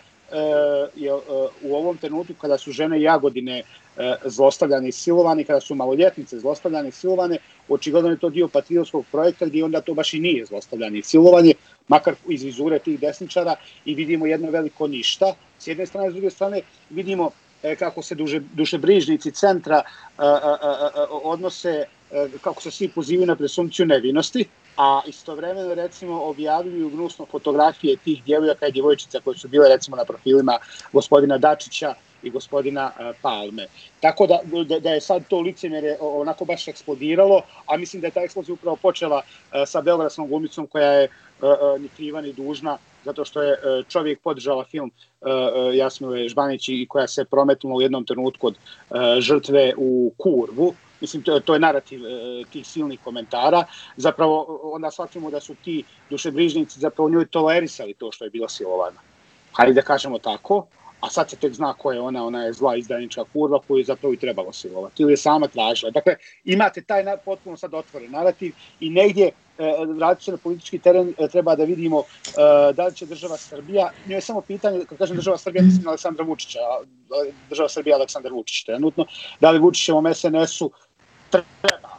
je, 0.95 1.09
e, 1.09 1.17
u 1.61 1.75
ovom 1.75 1.97
trenutku 1.97 2.33
kada 2.41 2.57
su 2.57 2.71
žene 2.71 3.01
Jagodine 3.01 3.63
E, 3.97 4.15
zlostavljane 4.25 4.89
i 4.89 4.91
silovane, 4.91 5.43
kada 5.43 5.59
su 5.59 5.75
maloljetnice 5.75 6.39
zlostavljane 6.39 6.89
i 6.89 6.91
silovane, 6.91 7.37
očigledno 7.69 8.09
je 8.09 8.17
to 8.19 8.29
dio 8.29 8.47
patriotskog 8.47 9.05
projekta 9.11 9.45
gdje 9.45 9.63
onda 9.65 9.81
to 9.81 9.93
baš 9.93 10.13
i 10.13 10.19
nije 10.19 10.45
zlostavljanje 10.45 10.99
i 10.99 11.03
silovanje, 11.03 11.53
makar 11.87 12.15
iz 12.29 12.43
vizure 12.43 12.79
tih 12.79 12.99
desničara 12.99 13.55
i 13.85 13.95
vidimo 13.95 14.25
jedno 14.25 14.51
veliko 14.51 14.87
ništa. 14.87 15.33
S 15.59 15.67
jedne 15.67 15.85
strane, 15.85 16.11
s 16.11 16.13
druge 16.13 16.29
strane 16.29 16.61
vidimo 16.89 17.31
kako 17.79 18.01
se 18.01 18.15
duže, 18.15 18.39
dušebrižnici 18.53 19.31
centra 19.31 19.81
a, 20.17 20.25
a, 20.25 21.05
odnose, 21.23 21.85
e, 22.11 22.27
kako 22.41 22.61
se 22.61 22.71
svi 22.71 22.89
pozivaju 22.89 23.27
na 23.27 23.35
presumpciju 23.35 23.85
nevinosti, 23.85 24.45
a 24.77 25.01
istovremeno 25.07 25.73
recimo 25.73 26.21
objavljuju 26.23 26.89
gnusno 26.89 27.25
fotografije 27.25 27.97
tih 27.97 28.23
djevojaka 28.23 28.67
i 28.67 28.71
djevojčica 28.71 29.19
koje 29.23 29.37
su 29.37 29.47
bile 29.47 29.69
recimo 29.69 29.97
na 29.97 30.05
profilima 30.05 30.57
gospodina 30.93 31.37
Dačića 31.37 31.93
i 32.23 32.29
gospodina 32.29 32.91
e, 32.99 33.13
Palme. 33.21 33.67
Tako 33.99 34.27
da, 34.27 34.39
da, 34.63 34.79
da 34.79 34.89
je 34.89 35.01
sad 35.01 35.27
to 35.27 35.39
licemere 35.39 35.97
onako 35.99 36.45
baš 36.45 36.67
eksplodiralo, 36.67 37.41
a 37.65 37.77
mislim 37.77 38.01
da 38.01 38.07
je 38.07 38.11
ta 38.11 38.21
eksplozija 38.21 38.53
upravo 38.53 38.75
počela 38.75 39.21
e, 39.21 39.65
sa 39.65 39.81
Beogradskom 39.81 40.27
glumicom 40.27 40.67
koja 40.67 40.91
je 40.91 41.03
e, 41.03 41.09
ni 41.79 41.87
kriva 41.87 42.21
ni 42.21 42.33
dužna 42.33 42.77
zato 43.05 43.25
što 43.25 43.41
je 43.41 43.57
čovjek 43.89 44.21
podržala 44.21 44.63
film 44.63 44.91
Jasmile 45.73 46.29
Žbanić 46.29 46.69
i 46.69 46.85
koja 46.89 47.07
se 47.07 47.25
prometnula 47.25 47.75
u 47.75 47.81
jednom 47.81 48.05
trenutku 48.05 48.47
od 48.47 48.55
žrtve 49.19 49.73
u 49.77 50.11
kurvu, 50.17 50.73
mislim 51.01 51.23
to, 51.23 51.39
to 51.39 51.53
je 51.53 51.59
narativ 51.59 52.01
tih 52.51 52.67
silnih 52.67 52.99
komentara, 53.03 53.63
zapravo 53.97 54.59
onda 54.63 54.91
shvatimo 54.91 55.31
da 55.31 55.39
su 55.39 55.55
ti 55.63 55.83
dušebrižnici 56.09 56.79
zapravo 56.79 57.09
njoj 57.09 57.25
tolerisali 57.25 57.93
to 57.93 58.11
što 58.11 58.25
je 58.25 58.29
bila 58.29 58.49
silovana. 58.49 58.99
Hajde 59.51 59.73
da 59.73 59.81
kažemo 59.81 60.19
tako, 60.19 60.65
a 60.99 61.09
sad 61.09 61.29
se 61.29 61.35
tek 61.35 61.53
zna 61.53 61.73
ko 61.73 61.91
je 61.91 61.99
ona, 62.01 62.25
ona 62.25 62.43
je 62.43 62.53
zla 62.53 62.75
izdajnička 62.75 63.23
kurva 63.33 63.59
koju 63.67 63.77
je 63.77 63.83
zapravo 63.83 64.13
i 64.13 64.17
trebalo 64.17 64.53
silovati 64.53 65.03
ili 65.03 65.13
je 65.13 65.17
sama 65.17 65.47
tražila. 65.47 65.91
Dakle, 65.91 66.15
imate 66.43 66.81
taj 66.81 67.03
potpuno 67.25 67.57
sad 67.57 67.73
otvoren 67.73 68.11
narativ 68.11 68.53
i 68.79 68.89
negdje 68.89 69.31
e, 69.57 69.75
radit 69.99 70.23
se 70.23 70.31
na 70.31 70.37
politički 70.37 70.79
teren 70.79 71.13
e, 71.17 71.27
treba 71.27 71.55
da 71.55 71.63
vidimo 71.63 71.99
e, 71.99 72.73
da 72.73 72.85
li 72.85 72.95
će 72.95 73.05
država 73.05 73.37
Srbija, 73.37 73.89
nije 74.07 74.21
samo 74.21 74.41
pitanje, 74.41 74.85
kad 74.85 74.97
kažem 74.97 75.15
država 75.15 75.37
Srbija, 75.37 75.63
mislim 75.63 75.83
na 75.83 75.89
Aleksandra 75.89 76.25
Vučića, 76.25 76.59
država 77.49 77.69
Srbija 77.69 77.95
Aleksandar 77.95 78.31
Vučić 78.31 78.63
trenutno, 78.65 79.05
da 79.39 79.51
li 79.51 79.59
Vučićevom 79.59 80.13
SNS-u 80.13 80.71
treba 81.29 81.95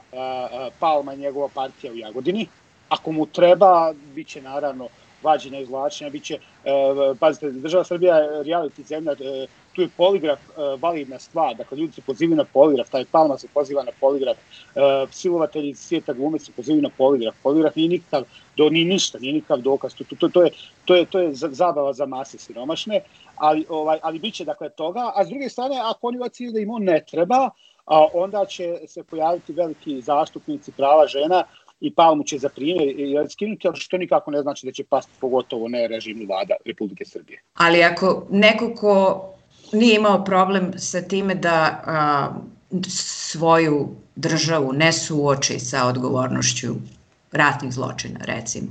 Palma 0.79 1.15
i 1.15 1.19
njegova 1.19 1.49
partija 1.55 1.93
u 1.93 1.97
Jagodini, 1.97 2.47
ako 2.89 3.13
mu 3.13 3.27
treba, 3.27 3.93
bit 4.15 4.29
će 4.29 4.43
naravno 4.43 4.89
vađenja, 5.23 5.61
izvlačenja, 5.61 6.11
bit 6.11 6.25
će, 6.25 6.39
pazite, 7.21 7.51
država 7.51 7.85
Srbija 7.85 8.17
je 8.17 8.45
reality 8.45 8.87
zemlja, 8.87 9.15
tu 9.77 9.83
je 9.83 9.89
poligraf 9.97 10.41
e, 10.41 10.53
validna 10.81 11.19
stvar, 11.19 11.57
dakle 11.57 11.79
ljudi 11.79 11.93
se 11.93 12.03
pozivaju 12.07 12.37
na 12.37 12.45
poligraf, 12.45 12.91
taj 12.91 13.05
Palma 13.05 13.39
se 13.39 13.49
poziva 13.55 13.83
na 13.83 13.93
poligraf, 14.01 14.37
silovatelji 15.11 15.75
svijeta 15.75 16.13
glume 16.13 16.39
se 16.39 16.53
pozivaju 16.53 16.83
na 16.83 16.91
poligraf, 16.99 17.35
poligraf 17.43 17.77
nije 17.77 17.89
nikakav, 17.89 18.23
do, 18.57 18.69
ni 18.71 18.85
ništa, 18.85 19.19
nije 19.19 19.33
nikakav 19.33 19.61
dokaz, 19.61 19.95
to, 19.95 20.05
to, 20.21 20.29
to, 20.29 20.43
je, 20.43 20.51
to, 20.85 20.97
je, 20.97 21.05
to 21.05 21.19
je 21.19 21.31
zabava 21.33 21.93
za 21.93 22.07
mase 22.07 22.39
siromašne, 22.39 23.01
ali, 23.37 23.67
ovaj, 23.69 23.99
ali 24.03 24.19
bit 24.19 24.35
će 24.35 24.45
dakle 24.45 24.71
toga, 24.71 25.13
a 25.15 25.25
s 25.25 25.29
druge 25.29 25.49
strane, 25.49 25.81
ako 25.83 26.07
oni 26.07 26.21
ociju 26.21 26.53
da 26.53 26.61
im 26.61 26.71
on 26.71 26.85
ne 26.85 27.05
treba, 27.11 27.51
a 27.87 28.07
onda 28.15 28.45
će 28.45 28.79
se 28.87 29.03
pojaviti 29.03 29.53
veliki 29.53 30.01
zastupnici 30.01 30.73
prava 30.73 31.07
žena 31.07 31.45
i 31.81 31.95
Palmu 31.95 32.25
će 32.25 32.39
za 32.39 32.49
primjer 32.49 32.95
skinuti, 33.31 33.69
ali 33.69 33.77
što 33.77 33.99
nikako 33.99 34.31
ne 34.31 34.43
znači 34.43 34.67
da 34.67 34.73
će 34.73 34.85
pasti 34.85 35.13
pogotovo 35.21 35.69
ne 35.69 35.89
režimni 35.89 36.27
vlada 36.27 36.55
Republike 36.65 37.05
Srbije. 37.05 37.43
Ali 37.55 37.83
ako 37.83 38.27
neko 38.31 38.75
ko 38.75 39.25
nije 39.73 39.97
imao 39.97 40.25
problem 40.25 40.73
sa 40.79 41.03
time 41.03 41.35
da 41.35 41.83
a, 41.87 42.31
svoju 42.89 43.89
državu 44.17 44.73
ne 44.73 44.93
suoči 44.93 45.59
sa 45.59 45.87
odgovornošću 45.87 46.75
ratnih 47.33 47.73
zločina, 47.73 48.21
recimo, 48.25 48.69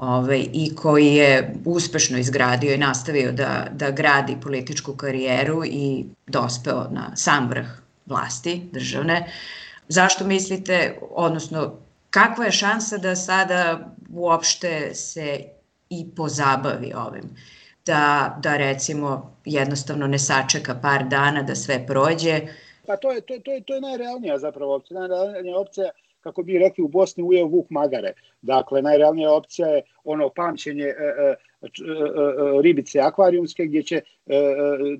Ove, 0.00 0.38
i 0.38 0.74
koji 0.74 1.06
je 1.06 1.54
uspešno 1.64 2.18
izgradio 2.18 2.74
i 2.74 2.78
nastavio 2.78 3.32
da, 3.32 3.66
da 3.72 3.90
gradi 3.90 4.36
političku 4.42 4.94
karijeru 4.94 5.64
i 5.64 6.04
dospeo 6.26 6.86
na 6.90 7.16
sam 7.16 7.48
vrh 7.48 7.66
vlasti 8.06 8.62
državne. 8.72 9.32
Zašto 9.88 10.24
mislite, 10.24 10.98
odnosno 11.10 11.74
kakva 12.10 12.44
je 12.44 12.52
šansa 12.52 12.98
da 12.98 13.16
sada 13.16 13.92
uopšte 14.10 14.94
se 14.94 15.44
i 15.90 16.06
pozabavi 16.16 16.92
ovim? 16.96 17.36
Da, 17.86 18.36
da 18.42 18.56
recimo 18.56 19.36
jednostavno 19.44 20.06
ne 20.06 20.18
sačeka 20.18 20.74
par 20.82 21.04
dana 21.08 21.42
da 21.42 21.54
sve 21.54 21.86
prođe? 21.86 22.40
Pa 22.86 22.96
to 22.96 23.12
je, 23.12 23.20
to, 23.20 23.38
to 23.44 23.52
je, 23.52 23.62
to 23.62 23.74
je 23.74 23.80
najrealnija 23.80 24.38
zapravo 24.38 24.74
opcija. 24.74 25.00
Najrealnija 25.00 25.58
opcija 25.58 25.90
kako 26.20 26.42
bi 26.42 26.58
rekli 26.58 26.84
u 26.84 26.88
Bosni 26.88 27.22
ujeo 27.22 27.46
Vuk 27.46 27.70
Magare. 27.70 28.12
Dakle, 28.42 28.82
najrealnija 28.82 29.32
opcija 29.32 29.68
je 29.68 29.82
ono 30.04 30.28
pamćenje 30.28 30.84
e, 30.84 30.92
e, 30.92 31.36
e, 31.62 31.70
ribice 32.62 33.00
akvarijumske 33.00 33.66
gdje 33.66 33.82
će 33.82 34.00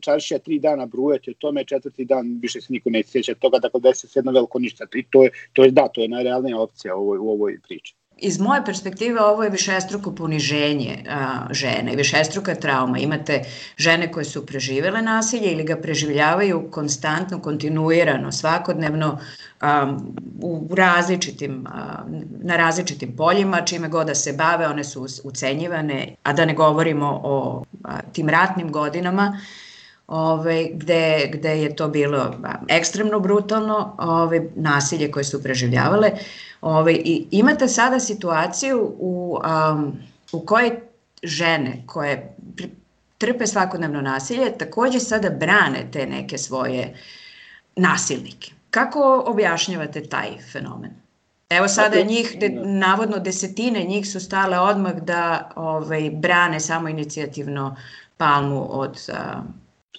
čaršija 0.00 0.38
tri 0.38 0.58
dana 0.58 0.86
brujati 0.86 1.30
o 1.30 1.34
tome, 1.38 1.64
četvrti 1.64 2.04
dan 2.04 2.38
više 2.42 2.60
se 2.60 2.72
niko 2.72 2.90
ne 2.90 3.02
sjeća 3.02 3.34
toga, 3.34 3.58
dakle 3.58 3.80
desi 3.80 4.08
se 4.08 4.18
jedno 4.18 4.32
veliko 4.32 4.58
ništa. 4.58 4.86
I 4.94 5.04
to 5.10 5.24
je, 5.24 5.30
to 5.52 5.64
je 5.64 5.70
da, 5.70 5.88
to 5.88 6.00
je 6.00 6.08
najrealnija 6.08 6.60
opcija 6.60 6.96
u 6.96 7.00
ovoj, 7.00 7.18
u 7.18 7.30
ovoj 7.30 7.58
priči 7.68 7.94
iz 8.20 8.38
moje 8.40 8.64
perspektive 8.64 9.20
ovo 9.20 9.44
je 9.44 9.50
višestruko 9.50 10.14
poniženje 10.14 11.04
a, 11.08 11.46
žene, 11.50 11.96
višestruka 11.96 12.54
trauma. 12.54 12.98
Imate 12.98 13.42
žene 13.76 14.12
koje 14.12 14.24
su 14.24 14.46
preživele 14.46 15.02
nasilje 15.02 15.52
ili 15.52 15.64
ga 15.64 15.76
preživljavaju 15.76 16.68
konstantno, 16.70 17.40
kontinuirano, 17.40 18.32
svakodnevno 18.32 19.18
a, 19.60 19.96
u 20.42 20.68
različitim, 20.74 21.66
a, 21.66 22.04
na 22.42 22.56
različitim 22.56 23.16
poljima, 23.16 23.60
čime 23.60 23.88
god 23.88 24.06
da 24.06 24.14
se 24.14 24.32
bave, 24.32 24.66
one 24.66 24.84
su 24.84 25.06
ucenjivane, 25.24 26.14
a 26.22 26.32
da 26.32 26.44
ne 26.44 26.54
govorimo 26.54 27.20
o 27.24 27.64
a, 27.84 28.02
tim 28.12 28.28
ratnim 28.28 28.72
godinama, 28.72 29.40
ove, 30.10 30.68
gde, 30.72 31.30
gde 31.32 31.62
je 31.62 31.76
to 31.76 31.88
bilo 31.88 32.34
ekstremno 32.68 33.20
brutalno, 33.20 33.96
ove, 33.98 34.46
nasilje 34.54 35.10
koje 35.10 35.24
su 35.24 35.42
preživljavale. 35.42 36.10
Ove, 36.60 36.94
I 36.94 37.26
imate 37.30 37.68
sada 37.68 38.00
situaciju 38.00 38.94
u, 38.98 39.38
um, 39.72 39.92
u 40.32 40.40
kojoj 40.40 40.80
žene 41.22 41.82
koje 41.86 42.36
trpe 43.18 43.46
svakodnevno 43.46 44.00
nasilje 44.00 44.58
takođe 44.58 45.00
sada 45.00 45.30
brane 45.30 45.86
te 45.92 46.06
neke 46.06 46.38
svoje 46.38 46.94
nasilnike. 47.76 48.52
Kako 48.70 49.24
objašnjavate 49.26 50.08
taj 50.08 50.28
fenomen? 50.52 50.90
Evo 51.50 51.68
sada 51.68 52.02
njih, 52.02 52.36
de, 52.40 52.48
navodno 52.64 53.18
desetine 53.18 53.84
njih 53.84 54.10
su 54.10 54.20
stale 54.20 54.58
odmah 54.58 54.94
da 54.94 55.50
ovaj, 55.56 56.10
brane 56.10 56.60
samo 56.60 56.88
inicijativno 56.88 57.76
palmu 58.16 58.80
od 58.80 59.08
uh, 59.08 59.44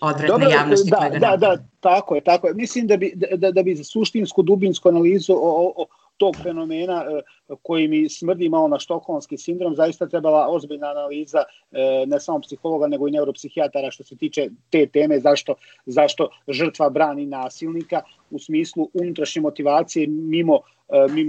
odvratne 0.01 0.27
Dobro, 0.27 0.49
javnosti. 0.49 0.89
Da, 0.89 1.19
da, 1.19 1.37
da, 1.37 1.57
tako 1.79 2.15
je, 2.15 2.21
tako 2.21 2.47
je. 2.47 2.53
Mislim 2.53 2.87
da 2.87 2.97
bi, 2.97 3.13
da, 3.15 3.51
da 3.51 3.63
bi 3.63 3.75
za 3.75 3.83
suštinsku, 3.83 4.41
dubinsku 4.41 4.89
analizu 4.89 5.33
o, 5.33 5.73
o, 5.75 5.85
tog 6.21 6.35
fenomena 6.43 7.03
e, 7.03 7.21
koji 7.61 7.87
mi 7.87 8.09
smrdi 8.09 8.49
malo 8.49 8.67
na 8.67 8.79
štokholmski 8.79 9.37
sindrom, 9.37 9.75
zaista 9.75 10.07
trebala 10.07 10.47
ozbiljna 10.49 10.87
analiza 10.87 11.43
e, 11.71 12.05
ne 12.07 12.19
samo 12.19 12.39
psihologa 12.39 12.87
nego 12.87 13.07
i 13.07 13.11
neuropsihijatara 13.11 13.91
što 13.91 14.03
se 14.03 14.15
tiče 14.15 14.49
te 14.69 14.85
teme 14.85 15.19
zašto, 15.19 15.55
zašto 15.85 16.29
žrtva 16.47 16.89
brani 16.89 17.25
nasilnika 17.25 18.01
u 18.31 18.39
smislu 18.39 18.89
unutrašnje 18.93 19.41
motivacije 19.41 20.07
mimo 20.07 20.59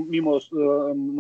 mimo 0.09 0.37
e, 0.37 0.41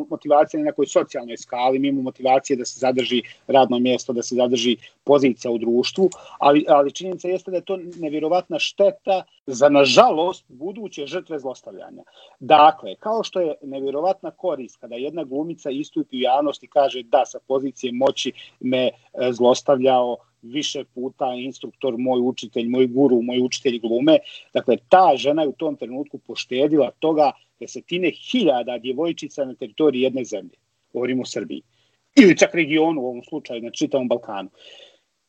motivacije 0.08 0.60
na 0.60 0.64
nekoj 0.64 0.86
socijalnoj 0.86 1.36
skali, 1.36 1.78
mimo 1.78 2.02
motivacije 2.02 2.56
da 2.56 2.64
se 2.64 2.80
zadrži 2.80 3.22
radno 3.46 3.78
mjesto, 3.78 4.12
da 4.12 4.22
se 4.22 4.34
zadrži 4.34 4.76
pozicija 5.04 5.50
u 5.50 5.58
društvu, 5.58 6.10
ali, 6.38 6.64
ali 6.68 6.92
činjenica 6.92 7.28
jeste 7.28 7.50
da 7.50 7.56
je 7.56 7.64
to 7.64 7.78
nevjerovatna 7.96 8.58
šteta 8.58 9.22
za, 9.46 9.68
nažalost, 9.68 10.44
buduće 10.48 11.06
žrtve 11.06 11.38
zlostavljanja. 11.38 12.02
Dakle, 12.40 12.94
kao 12.94 13.22
što 13.22 13.40
je 13.40 13.54
nevjerovatna 13.62 14.30
korist 14.30 14.76
kada 14.76 14.94
jedna 14.94 15.24
glumica 15.24 15.70
istupi 15.70 16.16
u 16.16 16.20
javnosti 16.20 16.66
i 16.66 16.68
kaže 16.68 17.02
da 17.02 17.24
sa 17.26 17.38
pozicije 17.48 17.92
moći 17.92 18.32
me 18.60 18.86
e, 18.86 18.92
zlostavljao 19.32 20.16
više 20.42 20.84
puta 20.94 21.34
instruktor, 21.34 21.94
moj 21.98 22.20
učitelj, 22.20 22.68
moj 22.68 22.86
guru, 22.86 23.22
moj 23.22 23.40
učitelj 23.40 23.78
glume. 23.78 24.18
Dakle, 24.54 24.76
ta 24.88 25.12
žena 25.16 25.42
je 25.42 25.48
u 25.48 25.52
tom 25.52 25.76
trenutku 25.76 26.18
poštedila 26.18 26.90
toga 26.98 27.32
desetine 27.60 28.10
hiljada 28.10 28.78
djevojčica 28.78 29.44
na 29.44 29.54
teritoriji 29.54 30.02
jedne 30.02 30.24
zemlje. 30.24 30.56
Govorimo 30.92 31.22
o 31.22 31.26
Srbiji. 31.26 31.62
Ili 32.16 32.38
čak 32.38 32.54
regionu 32.54 33.00
u 33.00 33.06
ovom 33.06 33.22
slučaju, 33.24 33.62
na 33.62 33.70
čitavom 33.70 34.08
Balkanu. 34.08 34.50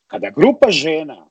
Kada 0.07 0.29
grupa 0.29 0.71
žena 0.71 1.29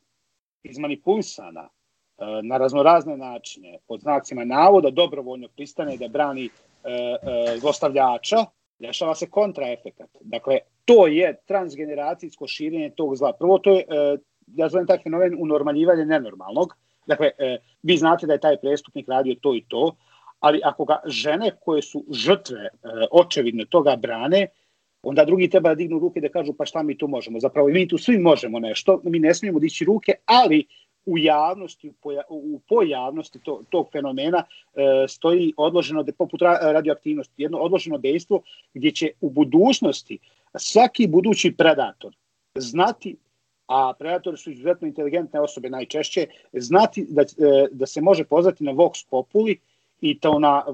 izmanipulisana 0.62 1.68
e, 1.68 2.24
na 2.42 2.58
raznorazne 2.58 3.16
načine, 3.16 3.78
pod 3.88 4.00
znacima 4.00 4.44
navoda, 4.44 4.90
dobrovoljno 4.90 5.48
pristane 5.48 5.96
da 5.96 6.08
brani 6.08 6.44
e, 6.44 6.50
e, 6.90 7.58
dešava 8.78 9.14
se 9.14 9.30
kontraefekat. 9.30 10.10
Dakle, 10.20 10.58
to 10.84 11.06
je 11.06 11.36
transgeneracijsko 11.46 12.46
širenje 12.46 12.90
tog 12.96 13.16
zla. 13.16 13.32
Prvo, 13.32 13.58
to 13.58 13.70
je, 13.70 13.84
ja 14.46 14.68
zovem 14.68 14.86
taj 14.86 14.98
fenomen 15.02 15.36
unormaljivanje 15.38 16.04
nenormalnog. 16.04 16.74
Dakle, 17.06 17.30
vi 17.82 17.96
znate 17.96 18.26
da 18.26 18.32
je 18.32 18.40
taj 18.40 18.56
prestupnik 18.56 19.08
radio 19.08 19.34
to 19.34 19.54
i 19.54 19.64
to, 19.68 19.96
ali 20.42 20.60
ako 20.64 20.84
ga 20.84 21.00
žene 21.06 21.50
koje 21.60 21.82
su 21.82 22.04
žrtve 22.10 22.60
e, 22.60 22.68
očevidno 23.10 23.64
toga 23.64 23.96
brane, 23.96 24.46
onda 25.02 25.24
drugi 25.24 25.48
treba 25.50 25.68
da 25.68 25.74
dignu 25.74 25.98
ruke 25.98 26.20
da 26.20 26.28
kažu 26.28 26.52
pa 26.52 26.66
šta 26.66 26.82
mi 26.82 26.98
tu 26.98 27.08
možemo. 27.08 27.40
Zapravo 27.40 27.68
mi 27.68 27.88
tu 27.88 27.98
svi 27.98 28.18
možemo 28.18 28.58
nešto, 28.58 29.00
mi 29.04 29.18
ne 29.18 29.34
smijemo 29.34 29.58
dići 29.58 29.84
ruke, 29.84 30.12
ali 30.26 30.64
u 31.06 31.18
javnosti, 31.18 31.88
u, 31.88 31.92
poja, 31.92 32.22
u 32.28 32.60
pojavnosti 32.68 33.38
to, 33.38 33.62
tog 33.70 33.88
fenomena 33.92 34.44
e, 34.44 35.08
stoji 35.08 35.52
odloženo, 35.56 36.04
poput 36.18 36.42
radioaktivnosti, 36.42 37.42
jedno 37.42 37.58
odloženo 37.58 37.98
dejstvo 37.98 38.42
gdje 38.74 38.90
će 38.90 39.10
u 39.20 39.30
budućnosti 39.30 40.18
svaki 40.58 41.06
budući 41.06 41.54
predator 41.56 42.16
znati 42.54 43.16
a 43.66 43.92
predatori 43.98 44.36
su 44.36 44.50
izuzetno 44.50 44.88
inteligentne 44.88 45.40
osobe 45.40 45.70
najčešće, 45.70 46.26
znati 46.52 47.06
da, 47.08 47.22
e, 47.22 47.68
da 47.70 47.86
se 47.86 48.00
može 48.00 48.24
pozvati 48.24 48.64
na 48.64 48.72
Vox 48.72 49.06
Populi, 49.10 49.58
i 50.02 50.18
to 50.20 50.38
na 50.38 50.64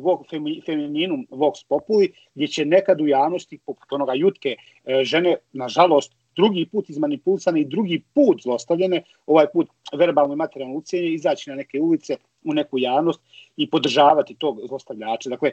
femininum 0.66 1.26
vox 1.30 1.64
populi, 1.68 2.12
gdje 2.34 2.46
će 2.46 2.64
nekad 2.64 3.00
u 3.00 3.06
javnosti, 3.06 3.58
poput 3.66 3.92
onoga 3.92 4.12
jutke, 4.14 4.56
e, 4.84 5.04
žene, 5.04 5.36
nažalost, 5.52 6.12
drugi 6.36 6.66
put 6.72 6.90
izmanipulisane 6.90 7.60
i 7.60 7.64
drugi 7.64 8.02
put 8.14 8.42
zlostavljene, 8.42 9.02
ovaj 9.26 9.46
put 9.52 9.68
verbalno 9.92 10.34
i 10.34 10.36
materijalno 10.36 10.74
ucijenje, 10.74 11.08
izaći 11.08 11.50
na 11.50 11.56
neke 11.56 11.80
ulice, 11.80 12.16
u 12.44 12.54
neku 12.54 12.78
javnost 12.78 13.20
i 13.56 13.70
podržavati 13.70 14.34
tog 14.34 14.60
zlostavljača. 14.68 15.30
Dakle, 15.30 15.50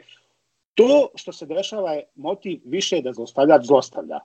to 0.76 1.08
što 1.14 1.32
se 1.32 1.46
dešava 1.46 1.92
je 1.92 2.04
motiv 2.14 2.60
više 2.64 3.00
da 3.00 3.12
zlostavljač 3.12 3.64
zlostavlja. 3.64 4.20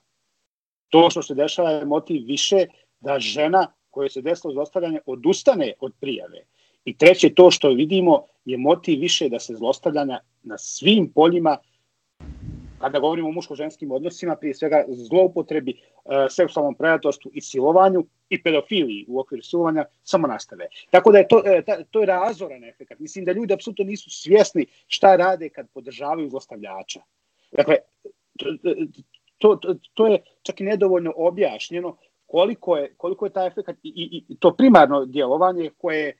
To 0.89 1.09
što 1.09 1.21
se 1.21 1.35
dešava 1.35 1.69
je 1.69 1.85
motiv 1.85 2.25
više 2.27 2.65
da 2.99 3.19
žena 3.19 3.67
koja 3.89 4.09
se 4.09 4.21
desilo 4.21 4.53
zlostavljanje 4.53 4.99
odustane 5.05 5.73
od 5.79 5.93
prijave. 5.99 6.43
I 6.85 6.97
treće, 6.97 7.33
to 7.33 7.51
što 7.51 7.69
vidimo 7.69 8.25
je 8.45 8.57
motiv 8.57 8.99
više 8.99 9.29
da 9.29 9.39
se 9.39 9.55
zlostavljanja 9.55 10.19
na 10.43 10.57
svim 10.57 11.11
poljima, 11.15 11.57
kada 12.81 12.99
govorimo 12.99 13.29
o 13.29 13.31
muško-ženskim 13.31 13.91
odnosima, 13.91 14.35
prije 14.35 14.53
svega 14.53 14.83
zloupotrebi, 14.87 15.71
e, 15.71 16.27
seksualnom 16.29 16.75
predatorstvu 16.75 17.31
i 17.33 17.41
silovanju 17.41 18.05
i 18.29 18.43
pedofiliji 18.43 19.05
u 19.07 19.19
okviru 19.19 19.43
silovanja 19.43 19.85
samo 20.03 20.27
nastave. 20.27 20.67
Tako 20.89 21.11
da 21.11 21.17
je 21.17 21.27
to, 21.27 21.41
e, 21.45 21.63
to 21.91 21.99
je 21.99 22.05
razoran 22.05 22.63
efekt. 22.63 22.99
Mislim 22.99 23.25
da 23.25 23.31
ljudi 23.31 23.53
apsolutno 23.53 23.85
nisu 23.85 24.09
svjesni 24.09 24.65
šta 24.87 25.15
rade 25.15 25.49
kad 25.49 25.69
podržavaju 25.73 26.29
zlostavljača. 26.29 27.01
Dakle, 27.51 27.75
to, 29.37 29.55
to, 29.55 29.75
to 29.93 30.07
je 30.07 30.23
čak 30.43 30.61
i 30.61 30.63
nedovoljno 30.63 31.13
objašnjeno 31.15 31.97
koliko 32.25 32.77
je, 32.77 32.93
koliko 32.97 33.25
je 33.25 33.33
taj 33.33 33.47
efekt 33.47 33.69
i, 33.69 33.75
i, 33.83 34.23
i 34.27 34.35
to 34.39 34.53
primarno 34.55 35.05
djelovanje 35.05 35.69
koje 35.77 36.17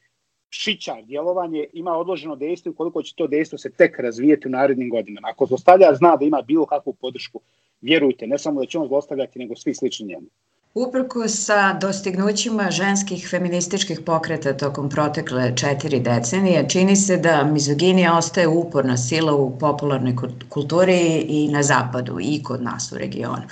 šićar 0.52 1.04
djelovanje 1.04 1.66
ima 1.74 1.92
odloženo 1.98 2.36
dejstvo 2.36 2.72
i 2.72 2.76
koliko 2.76 3.02
će 3.02 3.16
to 3.16 3.28
dejstvo 3.28 3.58
se 3.58 3.70
tek 3.70 4.00
razvijeti 4.00 4.48
u 4.48 4.52
narednim 4.52 4.90
godinama. 4.90 5.28
Ako 5.28 5.46
zlostavlja 5.46 5.94
zna 5.96 6.16
da 6.16 6.26
ima 6.26 6.42
bilo 6.42 6.66
kakvu 6.66 6.94
podršku, 6.94 7.40
vjerujte, 7.82 8.28
ne 8.28 8.38
samo 8.38 8.60
da 8.60 8.66
će 8.66 8.80
on 8.80 8.88
zlostavljati, 8.88 9.40
nego 9.40 9.56
svi 9.56 9.74
slični 9.74 10.08
njemu. 10.08 10.28
Uprko 10.74 11.28
sa 11.28 11.74
dostignućima 11.74 12.72
ženskih 12.72 13.28
feminističkih 13.30 14.00
pokreta 14.06 14.58
tokom 14.58 14.90
protekle 14.90 15.56
četiri 15.58 16.00
decenije, 16.00 16.70
čini 16.70 16.96
se 16.96 17.18
da 17.18 17.44
mizoginija 17.44 18.18
ostaje 18.18 18.48
uporna 18.48 18.98
sila 18.98 19.36
u 19.36 19.58
popularnoj 19.60 20.16
kulturi 20.50 21.26
i 21.28 21.48
na 21.48 21.64
zapadu 21.64 22.18
i 22.22 22.44
kod 22.44 22.64
nas 22.64 22.92
u 22.92 22.98
regionu 22.98 23.44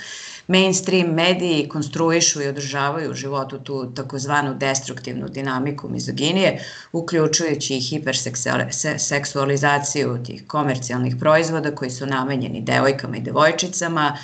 mainstream 0.49 1.07
mediji 1.07 1.69
konstruišu 1.69 2.41
i 2.41 2.47
održavaju 2.47 3.11
u 3.11 3.13
životu 3.13 3.59
tu 3.59 3.93
takozvanu 3.93 4.53
destruktivnu 4.53 5.29
dinamiku 5.29 5.89
mizoginije, 5.89 6.63
uključujući 6.91 7.77
i 7.77 7.81
hiperseksualizaciju 7.81 10.23
tih 10.25 10.47
komercijalnih 10.47 11.15
proizvoda 11.19 11.75
koji 11.75 11.91
su 11.91 12.05
namenjeni 12.05 12.61
devojkama 12.61 13.17
i 13.17 13.21
devojčicama, 13.21 14.17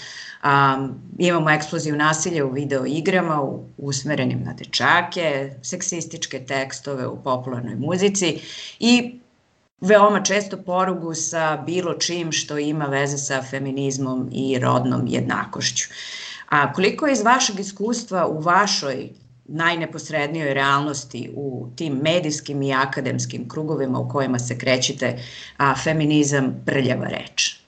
Um, 0.45 1.01
imamo 1.17 1.49
eksploziju 1.49 1.95
nasilja 1.95 2.45
u 2.45 2.51
video 2.51 2.85
igrama 2.85 3.41
u, 3.41 3.65
usmerenim 3.77 4.43
na 4.43 4.53
dečake, 4.53 5.53
seksističke 5.61 6.45
tekstove 6.45 7.07
u 7.07 7.23
popularnoj 7.23 7.75
muzici 7.75 8.39
i 8.79 9.19
veoma 9.81 10.23
često 10.23 10.57
porugu 10.57 11.13
sa 11.13 11.63
bilo 11.65 11.93
čim 11.93 12.31
što 12.31 12.57
ima 12.57 12.85
veze 12.85 13.17
sa 13.17 13.41
feminizmom 13.49 14.29
i 14.31 14.59
rodnom 14.59 15.07
jednakošću. 15.07 15.89
A 16.49 16.73
koliko 16.73 17.07
je 17.07 17.13
iz 17.13 17.21
vašeg 17.21 17.59
iskustva 17.59 18.27
u 18.27 18.39
vašoj 18.39 19.09
najneposrednijoj 19.45 20.53
realnosti 20.53 21.31
u 21.35 21.67
tim 21.75 21.93
medijskim 21.93 22.61
i 22.61 22.73
akademskim 22.73 23.49
krugovima 23.49 23.99
u 23.99 24.09
kojima 24.09 24.39
se 24.39 24.57
krećete, 24.57 25.17
a 25.57 25.75
feminizam 25.75 26.63
prljava 26.65 27.07
reč? 27.07 27.64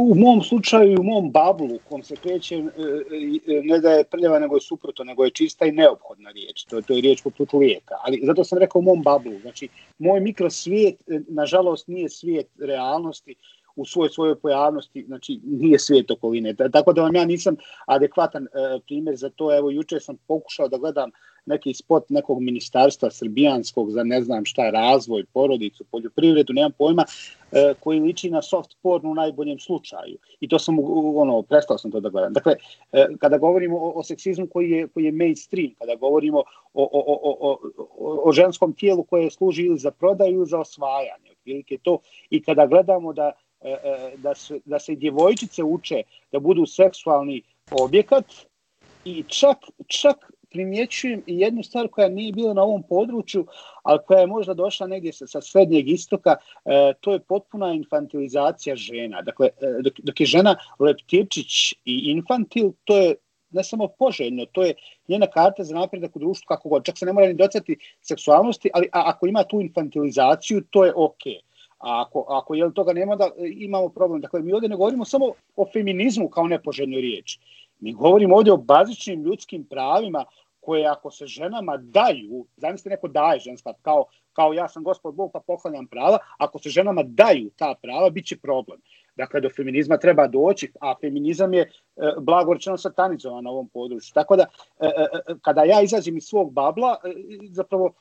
U 0.00 0.14
mom 0.14 0.42
slučaju 0.42 1.00
u 1.00 1.02
mom 1.02 1.30
bablu 1.30 1.74
u 1.74 1.78
kom 1.88 2.02
se 2.02 2.16
kreće 2.16 2.54
e, 2.56 2.60
e, 2.60 3.62
ne 3.64 3.78
da 3.78 3.90
je 3.90 4.04
prljava 4.04 4.38
nego 4.38 4.56
je 4.56 4.60
suprotno, 4.60 5.04
nego 5.04 5.24
je 5.24 5.30
čista 5.30 5.66
i 5.66 5.72
neophodna 5.72 6.30
riječ. 6.30 6.64
To 6.64 6.76
je, 6.76 6.82
to 6.82 6.92
je 6.92 7.00
riječ 7.00 7.22
poput 7.22 7.52
lijeka. 7.52 7.94
Ali 8.02 8.20
zato 8.24 8.44
sam 8.44 8.58
rekao 8.58 8.78
u 8.78 8.82
mom 8.82 9.02
bablu. 9.02 9.38
Znači, 9.40 9.68
moj 9.98 10.20
mikrosvijet, 10.20 10.94
e, 11.08 11.20
nažalost, 11.28 11.88
nije 11.88 12.08
svijet 12.08 12.48
realnosti 12.58 13.34
u 13.76 13.84
svojoj 13.84 14.10
svojoj 14.10 14.40
pojavnosti, 14.40 15.04
znači 15.06 15.40
nije 15.44 15.78
svijet 15.78 16.10
okoline. 16.10 16.54
Tako 16.72 16.92
da 16.92 17.02
vam 17.02 17.14
ja 17.14 17.24
nisam 17.24 17.56
adekvatan 17.86 18.44
e, 18.44 18.48
primjer 18.86 19.16
za 19.16 19.30
to. 19.30 19.56
Evo, 19.56 19.70
juče 19.70 20.00
sam 20.00 20.16
pokušao 20.26 20.68
da 20.68 20.78
gledam 20.78 21.10
neki 21.46 21.74
spot 21.74 22.10
nekog 22.10 22.42
ministarstva 22.42 23.10
srbijanskog 23.10 23.90
za 23.90 24.04
ne 24.04 24.22
znam 24.22 24.44
šta, 24.44 24.70
razvoj, 24.70 25.24
porodicu, 25.32 25.84
poljoprivredu, 25.90 26.52
nemam 26.52 26.72
pojma, 26.78 27.04
koji 27.80 28.00
liči 28.00 28.30
na 28.30 28.42
soft 28.42 28.76
porn 28.82 29.06
u 29.06 29.14
najboljem 29.14 29.58
slučaju. 29.58 30.18
I 30.40 30.48
to 30.48 30.58
sam, 30.58 30.76
ono, 31.16 31.42
prestao 31.42 31.78
sam 31.78 31.90
to 31.90 32.00
da 32.00 32.08
gledam. 32.08 32.32
Dakle, 32.32 32.54
e, 32.92 33.06
kada 33.20 33.38
govorimo 33.38 33.76
o, 33.76 33.92
o 33.94 34.02
seksizmu 34.02 34.46
koji 34.46 34.70
je, 34.70 34.88
koji 34.88 35.04
je 35.04 35.12
mainstream, 35.12 35.74
kada 35.78 35.94
govorimo 35.94 36.38
o, 36.38 36.44
o, 36.74 36.88
o, 36.92 37.36
o, 37.40 37.58
o, 38.24 38.32
ženskom 38.32 38.72
tijelu 38.72 39.02
koje 39.02 39.30
služi 39.30 39.62
ili 39.62 39.78
za 39.78 39.90
prodaju 39.90 40.34
ili 40.34 40.46
za 40.46 40.58
osvajanje, 40.58 41.30
otprilike 41.30 41.78
to, 41.82 41.98
i 42.30 42.42
kada 42.42 42.66
gledamo 42.66 43.12
da 43.12 43.32
E, 43.62 43.70
e, 43.70 44.16
da 44.16 44.34
se, 44.34 44.60
da 44.64 44.78
se 44.78 44.94
djevojčice 44.94 45.62
uče 45.62 46.02
da 46.32 46.38
budu 46.38 46.66
seksualni 46.66 47.42
objekat 47.70 48.24
i 49.04 49.22
čak, 49.28 49.58
čak 49.86 50.32
primjećujem 50.50 51.22
i 51.26 51.38
jednu 51.38 51.62
stvar 51.62 51.88
koja 51.88 52.08
nije 52.08 52.32
bila 52.32 52.54
na 52.54 52.62
ovom 52.62 52.82
području, 52.82 53.46
ali 53.82 53.98
koja 54.06 54.20
je 54.20 54.26
možda 54.26 54.54
došla 54.54 54.86
negdje 54.86 55.12
sa, 55.12 55.26
sa 55.26 55.40
srednjeg 55.40 55.88
istoka, 55.88 56.36
e, 56.64 56.92
to 57.00 57.12
je 57.12 57.20
potpuna 57.20 57.72
infantilizacija 57.72 58.76
žena. 58.76 59.22
Dakle, 59.22 59.46
e, 59.46 59.82
dok, 59.82 59.92
dok 59.98 60.20
je 60.20 60.26
žena 60.26 60.56
leptirčić 60.78 61.72
i 61.84 62.10
infantil, 62.10 62.72
to 62.84 62.96
je 62.96 63.14
ne 63.50 63.64
samo 63.64 63.88
poželjno, 63.98 64.46
to 64.46 64.62
je 64.62 64.74
njena 65.08 65.26
karta 65.26 65.64
za 65.64 65.74
napredak 65.74 66.16
u 66.16 66.18
društvu 66.18 66.46
kako 66.48 66.68
god. 66.68 66.84
Čak 66.84 66.98
se 66.98 67.06
ne 67.06 67.12
mora 67.12 67.26
ni 67.26 67.34
docati 67.34 67.78
seksualnosti, 68.00 68.70
ali 68.74 68.88
a, 68.92 69.02
ako 69.06 69.26
ima 69.26 69.44
tu 69.44 69.60
infantilizaciju, 69.60 70.62
to 70.70 70.84
je 70.84 70.92
okej. 70.96 71.32
Okay. 71.32 71.50
A 71.80 72.00
ako, 72.00 72.26
ako 72.28 72.54
je 72.54 72.74
toga 72.74 72.92
nema, 72.92 73.16
da 73.16 73.30
imamo 73.38 73.88
problem. 73.88 74.20
Dakle, 74.20 74.42
mi 74.42 74.52
ovdje 74.52 74.68
ne 74.68 74.76
govorimo 74.76 75.04
samo 75.04 75.32
o 75.56 75.66
feminizmu 75.72 76.28
kao 76.28 76.46
nepoželjnoj 76.46 77.00
riječi. 77.00 77.38
Mi 77.80 77.92
govorimo 77.92 78.36
ovdje 78.36 78.52
o 78.52 78.56
bazičnim 78.56 79.22
ljudskim 79.22 79.64
pravima 79.64 80.24
koje 80.60 80.86
ako 80.86 81.10
se 81.10 81.26
ženama 81.26 81.76
daju, 81.76 82.46
zamislite 82.56 82.90
neko 82.90 83.08
daje 83.08 83.40
ženska, 83.40 83.72
kao, 83.82 84.04
kao 84.32 84.52
ja 84.52 84.68
sam 84.68 84.84
gospod 84.84 85.14
Bog 85.14 85.30
pa 85.32 85.40
poklanjam 85.40 85.86
prava, 85.86 86.18
ako 86.38 86.58
se 86.58 86.70
ženama 86.70 87.02
daju 87.02 87.50
ta 87.56 87.74
prava, 87.82 88.10
bit 88.10 88.26
će 88.26 88.36
problem. 88.36 88.80
Dakle, 89.16 89.40
do 89.40 89.50
feminizma 89.56 89.98
treba 89.98 90.26
doći, 90.26 90.72
a 90.80 90.94
feminizam 91.00 91.54
je 91.54 91.62
e, 91.62 91.68
blago 92.20 92.54
rečeno 92.54 92.76
satanizovan 92.76 93.44
na 93.44 93.50
ovom 93.50 93.68
području. 93.68 94.12
Tako 94.14 94.36
da, 94.36 94.46
e, 94.80 94.86
e, 94.86 95.34
kada 95.42 95.64
ja 95.64 95.82
izazim 95.82 96.16
iz 96.16 96.24
svog 96.24 96.52
babla, 96.52 96.96
zapravo, 97.50 97.92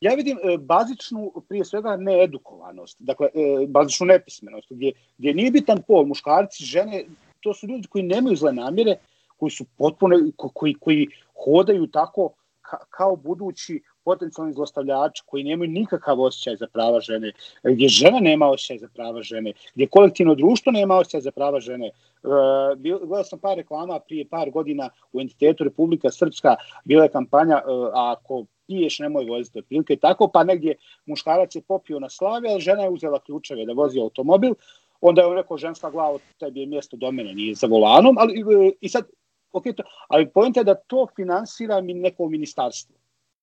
ja 0.00 0.14
vidim 0.14 0.38
bazičnu, 0.58 1.32
prije 1.48 1.64
svega, 1.64 1.96
needukovanost, 1.96 2.96
dakle, 3.00 3.28
bazičnu 3.68 4.06
nepismenost, 4.06 4.66
gdje, 4.70 4.92
gdje 5.18 5.34
nije 5.34 5.50
bitan 5.50 5.82
pol, 5.86 6.06
muškarci, 6.06 6.64
žene, 6.64 7.04
to 7.40 7.54
su 7.54 7.66
ljudi 7.66 7.88
koji 7.88 8.04
nemaju 8.04 8.36
zle 8.36 8.52
namjere, 8.52 8.96
koji 9.38 9.50
su 9.50 9.64
potpuno, 9.76 10.16
koji, 10.36 10.74
koji 10.74 11.06
hodaju 11.44 11.86
tako 11.86 12.30
ka, 12.60 12.76
kao 12.90 13.16
budući 13.16 13.82
potencijalni 14.04 14.52
zlostavljači 14.52 15.22
koji 15.26 15.44
nemaju 15.44 15.70
nikakav 15.70 16.20
osjećaj 16.20 16.56
za 16.56 16.66
prava 16.72 17.00
žene, 17.00 17.32
gdje 17.62 17.88
žena 17.88 18.20
nema 18.20 18.48
osjećaj 18.48 18.78
za 18.78 18.88
prava 18.94 19.22
žene, 19.22 19.52
gdje 19.74 19.86
kolektivno 19.86 20.34
društvo 20.34 20.72
nema 20.72 20.96
osjećaj 20.96 21.20
za 21.20 21.30
prava 21.30 21.60
žene. 21.60 21.90
Uh, 22.22 23.00
gledao 23.08 23.24
sam 23.24 23.38
par 23.38 23.56
reklama 23.56 24.00
prije 24.00 24.28
par 24.28 24.50
godina 24.50 24.90
u 25.12 25.20
entitetu 25.20 25.64
Republika 25.64 26.10
Srpska, 26.10 26.56
bila 26.84 27.02
je 27.02 27.14
kampanja 27.16 27.62
uh, 27.66 27.90
ako 27.94 28.44
piješ 28.66 28.98
nemoj 28.98 29.24
voziti 29.24 29.58
otprilike 29.58 29.96
tako, 29.96 30.28
pa 30.28 30.44
negdje 30.44 30.76
muškarac 31.06 31.54
je 31.56 31.62
popio 31.62 32.00
na 32.00 32.10
slavi, 32.10 32.48
ali 32.48 32.60
žena 32.60 32.82
je 32.82 32.90
uzela 32.90 33.20
ključeve 33.20 33.66
da 33.66 33.72
vozi 33.72 34.00
automobil, 34.00 34.54
onda 35.00 35.22
je 35.22 35.26
on 35.26 35.36
rekao 35.36 35.56
ženska 35.58 35.90
glava, 35.90 36.18
tebi 36.38 36.60
je 36.60 36.66
mjesto 36.66 36.96
do 36.96 37.12
mene, 37.12 37.34
nije 37.34 37.54
za 37.54 37.66
volanom, 37.66 38.18
ali 38.18 38.44
i 38.80 38.88
sad 38.88 39.04
ok, 39.52 39.64
to, 39.76 39.82
ali 40.08 40.28
pojenta 40.28 40.60
je 40.60 40.64
da 40.64 40.74
to 40.74 41.06
finansira 41.16 41.80
mi 41.80 41.94
neko 41.94 42.28
ministarstvo. 42.28 42.96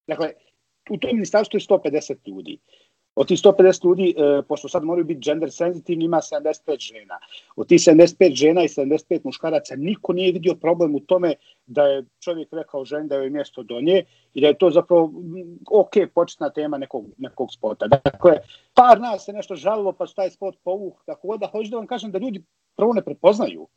Dakle, 0.07 0.33
u 0.89 0.97
tom 0.97 1.11
ministarstvu 1.13 1.57
je 1.57 1.61
150 1.61 2.15
ljudi. 2.25 2.59
Od 3.15 3.27
tih 3.27 3.39
150 3.39 3.85
ljudi, 3.85 4.15
e, 4.17 4.41
pošto 4.47 4.69
sad 4.69 4.83
moraju 4.83 5.05
biti 5.05 5.19
gender 5.19 5.51
sensitivni, 5.51 6.05
ima 6.05 6.17
75 6.17 6.79
žena. 6.79 7.19
Od 7.55 7.67
tih 7.67 7.79
75 7.79 8.35
žena 8.35 8.63
i 8.63 8.67
75 8.67 9.19
muškaraca 9.23 9.75
niko 9.75 10.13
nije 10.13 10.31
vidio 10.31 10.55
problem 10.55 10.95
u 10.95 10.99
tome 10.99 11.33
da 11.65 11.83
je 11.83 12.03
čovjek 12.19 12.53
rekao 12.53 12.85
ženi 12.85 13.07
da 13.07 13.15
je 13.15 13.29
mjesto 13.29 13.63
do 13.63 13.81
nje 13.81 14.03
i 14.33 14.41
da 14.41 14.47
je 14.47 14.57
to 14.57 14.69
zapravo 14.69 15.11
ok, 15.71 15.93
početna 16.15 16.49
tema 16.49 16.77
nekog, 16.77 17.05
nekog 17.17 17.53
spota. 17.53 17.87
Dakle, 17.87 18.37
par 18.73 19.01
nas 19.01 19.25
se 19.25 19.33
nešto 19.33 19.55
žalilo 19.55 19.91
pa 19.91 20.07
su 20.07 20.15
taj 20.15 20.29
spot 20.29 20.55
povuh, 20.63 20.93
tako 21.05 21.27
god 21.27 21.39
da 21.39 21.47
hoću 21.47 21.71
da 21.71 21.77
vam 21.77 21.87
kažem 21.87 22.11
da 22.11 22.19
ljudi 22.19 22.43
prvo 22.75 22.93
ne 22.93 23.01
prepoznaju 23.01 23.67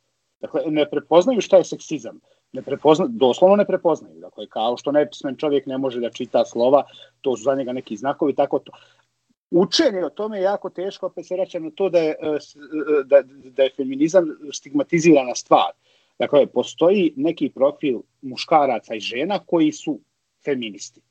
Dakle, 0.41 0.61
ne 0.67 0.89
prepoznaju 0.89 1.41
šta 1.41 1.57
je 1.57 1.63
seksizam. 1.63 2.19
Ne 2.53 2.61
prepozna, 2.61 3.05
doslovno 3.09 3.55
ne 3.55 3.65
prepoznaju. 3.65 4.19
Dakle, 4.19 4.47
kao 4.47 4.77
što 4.77 4.91
nepismen 4.91 5.35
čovjek 5.35 5.65
ne 5.65 5.77
može 5.77 5.99
da 5.99 6.09
čita 6.09 6.45
slova, 6.45 6.83
to 7.21 7.37
su 7.37 7.43
za 7.43 7.55
njega 7.55 7.73
neki 7.73 7.97
znakovi, 7.97 8.35
tako 8.35 8.59
to. 8.59 8.71
Učenje 9.51 10.05
o 10.05 10.09
tome 10.09 10.37
je 10.37 10.43
jako 10.43 10.69
teško, 10.69 11.05
opet 11.05 11.27
se 11.27 11.35
vraćam 11.35 11.63
na 11.63 11.71
to 11.75 11.89
da 11.89 11.99
je, 11.99 12.09
e, 12.09 12.27
e, 12.27 12.37
da, 13.05 13.21
da 13.43 13.63
je 13.63 13.73
feminizam 13.75 14.25
stigmatizirana 14.51 15.35
stvar. 15.35 15.71
Dakle, 16.19 16.45
postoji 16.47 17.13
neki 17.15 17.49
profil 17.49 17.99
muškaraca 18.21 18.95
i 18.95 18.99
žena 18.99 19.39
koji 19.39 19.71
su 19.71 19.99
feministi. 20.45 21.01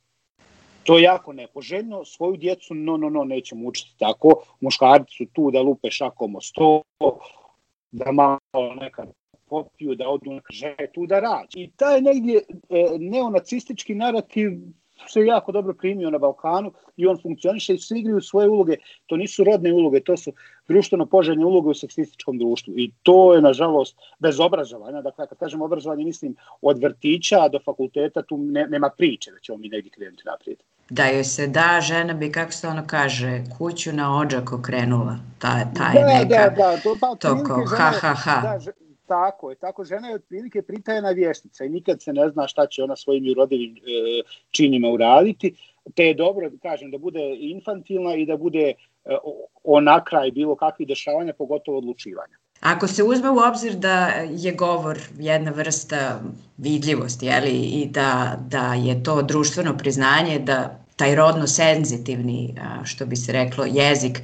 To 0.85 0.99
je 0.99 1.03
jako 1.03 1.33
nepoželjno, 1.33 2.05
svoju 2.05 2.37
djecu 2.37 2.75
no, 2.75 2.97
no, 2.97 3.11
no, 3.11 3.25
nećemo 3.25 3.69
učiti 3.69 3.95
tako, 3.99 4.43
muškarci 4.61 5.15
su 5.17 5.27
tu 5.33 5.51
da 5.51 5.61
lupe 5.61 5.91
šakom 5.91 6.37
o 6.37 6.41
sto, 6.41 6.83
da 7.91 8.13
malo 8.13 8.75
nekad 8.81 9.09
popiju, 9.47 9.95
da 9.95 10.09
odu 10.09 10.33
na 10.33 10.41
žene 10.51 10.91
tu 10.95 11.07
da 11.07 11.21
rađe. 11.21 11.61
I 11.61 11.71
taj 11.77 12.01
negdje 12.01 12.37
e, 12.37 12.43
neonacistički 12.99 13.95
narativ 13.95 14.51
se 15.09 15.27
jako 15.27 15.53
dobro 15.53 15.75
primio 15.75 16.11
na 16.11 16.19
Balkanu 16.19 16.73
i 16.97 17.07
on 17.07 17.19
funkcioniše 17.23 17.75
i 17.75 17.79
svi 17.79 17.99
igraju 17.99 18.21
svoje 18.21 18.49
uloge. 18.49 18.77
To 19.07 19.17
nisu 19.17 19.45
rodne 19.45 19.73
uloge, 19.73 20.01
to 20.01 20.17
su 20.17 20.33
društveno 20.69 21.07
poželjne 21.07 21.45
uloge 21.47 21.69
u 21.69 21.75
seksističkom 21.75 22.39
društvu. 22.39 22.75
I 22.77 22.93
to 23.03 23.35
je, 23.35 23.43
nažalost, 23.43 23.97
bez 24.19 24.41
obrazovanja. 24.41 25.03
Dakle, 25.03 25.27
kad 25.27 25.39
kažem 25.39 25.63
obrazovanje, 25.63 26.05
mislim 26.05 26.37
od 26.63 26.83
vrtića 26.83 27.49
do 27.49 27.59
fakulteta, 27.65 28.23
tu 28.23 28.39
ne, 28.39 28.67
nema 28.67 28.91
priče 28.97 29.31
da 29.31 29.39
ćemo 29.39 29.59
mi 29.59 29.69
negdje 29.69 29.91
krenuti 29.91 30.23
naprijed. 30.27 30.59
Da 30.91 31.07
joj 31.07 31.25
se 31.25 31.47
da, 31.47 31.81
žena 31.83 32.15
bi, 32.15 32.33
kako 32.33 32.53
se 32.53 32.69
ono 32.69 32.85
kaže, 32.87 33.45
kuću 33.59 33.93
na 33.93 34.19
ođak 34.19 34.53
okrenula. 34.53 35.17
Ta, 35.39 35.49
ta 35.77 35.99
je 35.99 36.01
da, 36.01 36.07
neka, 36.07 36.29
da, 36.29 36.55
da, 36.57 36.77
to, 36.83 36.97
pa, 37.01 37.15
to 37.15 37.45
ko, 37.45 37.65
ha, 37.77 37.91
ha, 38.01 38.15
ha. 38.15 38.41
Da, 38.43 38.73
Tako 39.09 39.51
je, 39.51 39.57
tako 39.57 39.85
žena 39.85 40.09
je 40.09 40.15
otprilike 40.15 40.63
pritajena 40.63 41.11
vještica 41.11 41.65
i 41.65 41.69
nikad 41.69 42.03
se 42.03 42.13
ne 42.13 42.29
zna 42.31 42.49
šta 42.49 42.67
će 42.67 42.83
ona 42.83 42.97
svojim 42.97 43.35
rodivim 43.37 43.77
e, 43.77 43.81
činima 44.51 44.89
uraditi, 44.89 45.55
te 45.95 46.05
je 46.05 46.15
dobro, 46.15 46.51
kažem, 46.63 46.91
da 46.91 46.99
bude 46.99 47.37
infantilna 47.39 48.15
i 48.15 48.27
da 48.27 48.37
bude 48.37 48.69
e, 48.69 48.75
ona 49.65 50.05
kraj 50.05 50.31
bilo 50.31 50.57
kakvih 50.57 50.89
dešavanja, 50.89 51.33
pogotovo 51.33 51.79
odlučivanja. 51.79 52.37
Ako 52.61 52.87
se 52.87 53.03
uzme 53.03 53.31
u 53.31 53.39
obzir 53.39 53.75
da 53.75 54.07
je 54.31 54.53
govor 54.53 54.99
jedna 55.19 55.51
vrsta 55.51 56.21
vidljivosti 56.57 57.27
jeli, 57.27 57.51
i 57.51 57.87
da, 57.87 58.39
da 58.41 58.75
je 58.75 59.03
to 59.03 59.23
društveno 59.23 59.77
priznanje, 59.77 60.39
da 60.39 60.79
taj 60.97 61.15
rodno 61.15 61.47
senzitivni, 61.47 62.55
što 62.85 63.07
bi 63.07 63.17
se 63.17 63.33
reklo, 63.33 63.65
jezik, 63.65 64.23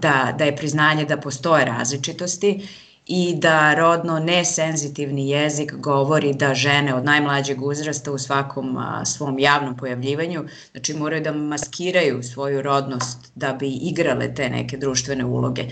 da, 0.00 0.34
da 0.38 0.44
je 0.44 0.56
priznanje 0.56 1.04
da 1.04 1.16
postoje 1.16 1.64
različitosti 1.64 2.68
i 3.06 3.34
da 3.36 3.74
rodno 3.74 4.18
nesenzitivni 4.18 5.28
jezik 5.28 5.74
govori 5.74 6.32
da 6.34 6.54
žene 6.54 6.94
od 6.94 7.04
najmlađeg 7.04 7.62
uzrasta 7.62 8.12
u 8.12 8.18
svakom 8.18 8.76
a, 8.76 9.04
svom 9.04 9.38
javnom 9.38 9.76
pojavljivanju, 9.76 10.44
znači 10.70 10.94
moraju 10.94 11.22
da 11.22 11.32
maskiraju 11.32 12.22
svoju 12.22 12.62
rodnost 12.62 13.32
da 13.34 13.52
bi 13.52 13.68
igrale 13.68 14.34
te 14.34 14.48
neke 14.48 14.76
društvene 14.76 15.24
uloge. 15.24 15.64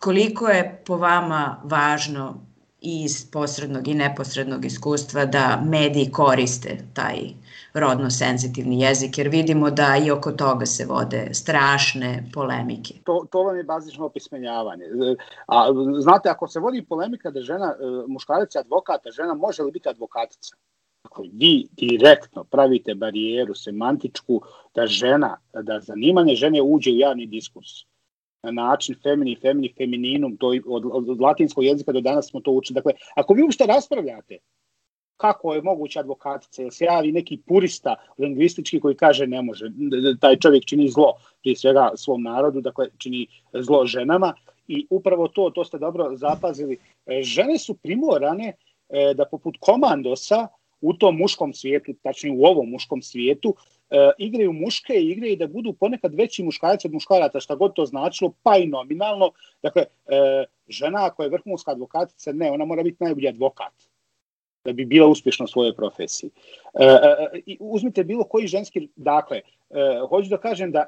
Koliko 0.00 0.48
je 0.48 0.82
po 0.86 0.96
vama 0.96 1.60
važno 1.64 2.53
iz 2.84 3.30
posrednog 3.30 3.88
i 3.88 3.94
neposrednog 3.94 4.64
iskustva 4.64 5.24
da 5.24 5.62
mediji 5.66 6.10
koriste 6.10 6.78
taj 6.94 7.16
rodno 7.74 8.10
senzitivni 8.10 8.80
jezik, 8.80 9.18
jer 9.18 9.28
vidimo 9.28 9.70
da 9.70 9.96
i 10.06 10.10
oko 10.10 10.32
toga 10.32 10.66
se 10.66 10.86
vode 10.86 11.28
strašne 11.32 12.30
polemike. 12.34 12.94
To, 13.04 13.26
to 13.30 13.42
vam 13.42 13.56
je 13.56 13.64
bazično 13.64 14.06
opismenjavanje. 14.06 14.84
A, 15.46 15.72
znate, 16.00 16.28
ako 16.28 16.48
se 16.48 16.60
vodi 16.60 16.84
polemika 16.88 17.30
da 17.30 17.40
žena, 17.40 17.74
e, 17.80 17.84
muškarac 18.08 18.54
je 18.54 18.60
advokata, 18.60 19.10
žena 19.10 19.34
može 19.34 19.62
li 19.62 19.72
biti 19.72 19.88
advokatica? 19.88 20.56
Ako 21.02 21.22
vi 21.32 21.68
direktno 21.72 22.44
pravite 22.44 22.94
barijeru 22.94 23.54
semantičku 23.54 24.40
da 24.74 24.86
žena, 24.86 25.36
da 25.62 25.80
zanimanje 25.80 26.34
žene 26.34 26.62
uđe 26.62 26.90
u 26.90 26.96
javni 26.96 27.26
diskurs 27.26 27.70
na 28.44 28.50
način 28.50 28.94
femini, 29.02 29.36
femini, 29.42 29.72
femininum, 29.78 30.36
to 30.36 30.52
od, 30.66 30.84
od 30.92 31.20
latinskog 31.20 31.64
jezika 31.64 31.92
do 31.92 32.00
danas 32.00 32.30
smo 32.30 32.40
to 32.40 32.50
učili. 32.50 32.74
Dakle, 32.74 32.92
ako 33.14 33.34
vi 33.34 33.42
uopšte 33.42 33.66
raspravljate 33.66 34.38
kako 35.16 35.54
je 35.54 35.62
moguće 35.62 36.00
advokatica, 36.00 36.62
jer 36.62 36.72
se 36.72 36.84
javi 36.84 37.12
neki 37.12 37.38
purista 37.46 37.96
lingvistički 38.18 38.80
koji 38.80 38.94
kaže 38.94 39.26
ne 39.26 39.42
može, 39.42 39.70
taj 40.20 40.36
čovjek 40.36 40.64
čini 40.64 40.88
zlo 40.88 41.12
prije 41.42 41.56
svega 41.56 41.90
svom 41.96 42.22
narodu, 42.22 42.60
dakle 42.60 42.88
čini 42.98 43.26
zlo 43.52 43.86
ženama 43.86 44.34
i 44.68 44.86
upravo 44.90 45.28
to, 45.28 45.50
to 45.50 45.64
ste 45.64 45.78
dobro 45.78 46.16
zapazili, 46.16 46.78
e, 47.06 47.22
žene 47.22 47.58
su 47.58 47.74
primorane 47.74 48.52
e, 48.88 49.14
da 49.14 49.24
poput 49.24 49.56
komandosa 49.60 50.48
u 50.80 50.92
tom 50.94 51.16
muškom 51.16 51.52
svijetu, 51.52 51.92
tačnije 52.02 52.36
u 52.38 52.44
ovom 52.44 52.70
muškom 52.70 53.02
svijetu, 53.02 53.54
igraju 54.18 54.52
muške 54.52 54.94
i 54.94 55.10
igraju 55.10 55.36
da 55.36 55.46
budu 55.46 55.72
ponekad 55.72 56.14
veći 56.14 56.42
muškarac 56.42 56.84
od 56.84 56.92
muškaraca, 56.92 57.40
šta 57.40 57.54
god 57.54 57.74
to 57.74 57.86
značilo, 57.86 58.32
pa 58.42 58.56
i 58.56 58.66
nominalno. 58.66 59.30
Dakle, 59.62 59.84
žena 60.68 61.10
koja 61.10 61.24
je 61.24 61.30
vrhunska 61.30 61.70
advokatica, 61.70 62.32
ne, 62.32 62.50
ona 62.50 62.64
mora 62.64 62.82
biti 62.82 63.04
najbolji 63.04 63.28
advokat 63.28 63.72
da 64.64 64.72
bi 64.72 64.84
bila 64.84 65.08
uspješna 65.08 65.44
u 65.44 65.48
svojoj 65.48 65.74
profesiji. 65.76 66.30
E, 66.74 66.84
e, 66.84 67.56
uzmite 67.60 68.04
bilo 68.04 68.24
koji 68.24 68.46
ženski, 68.46 68.88
dakle, 68.96 69.36
e, 69.36 70.00
hoću 70.08 70.28
da 70.28 70.38
kažem 70.38 70.72
da 70.72 70.86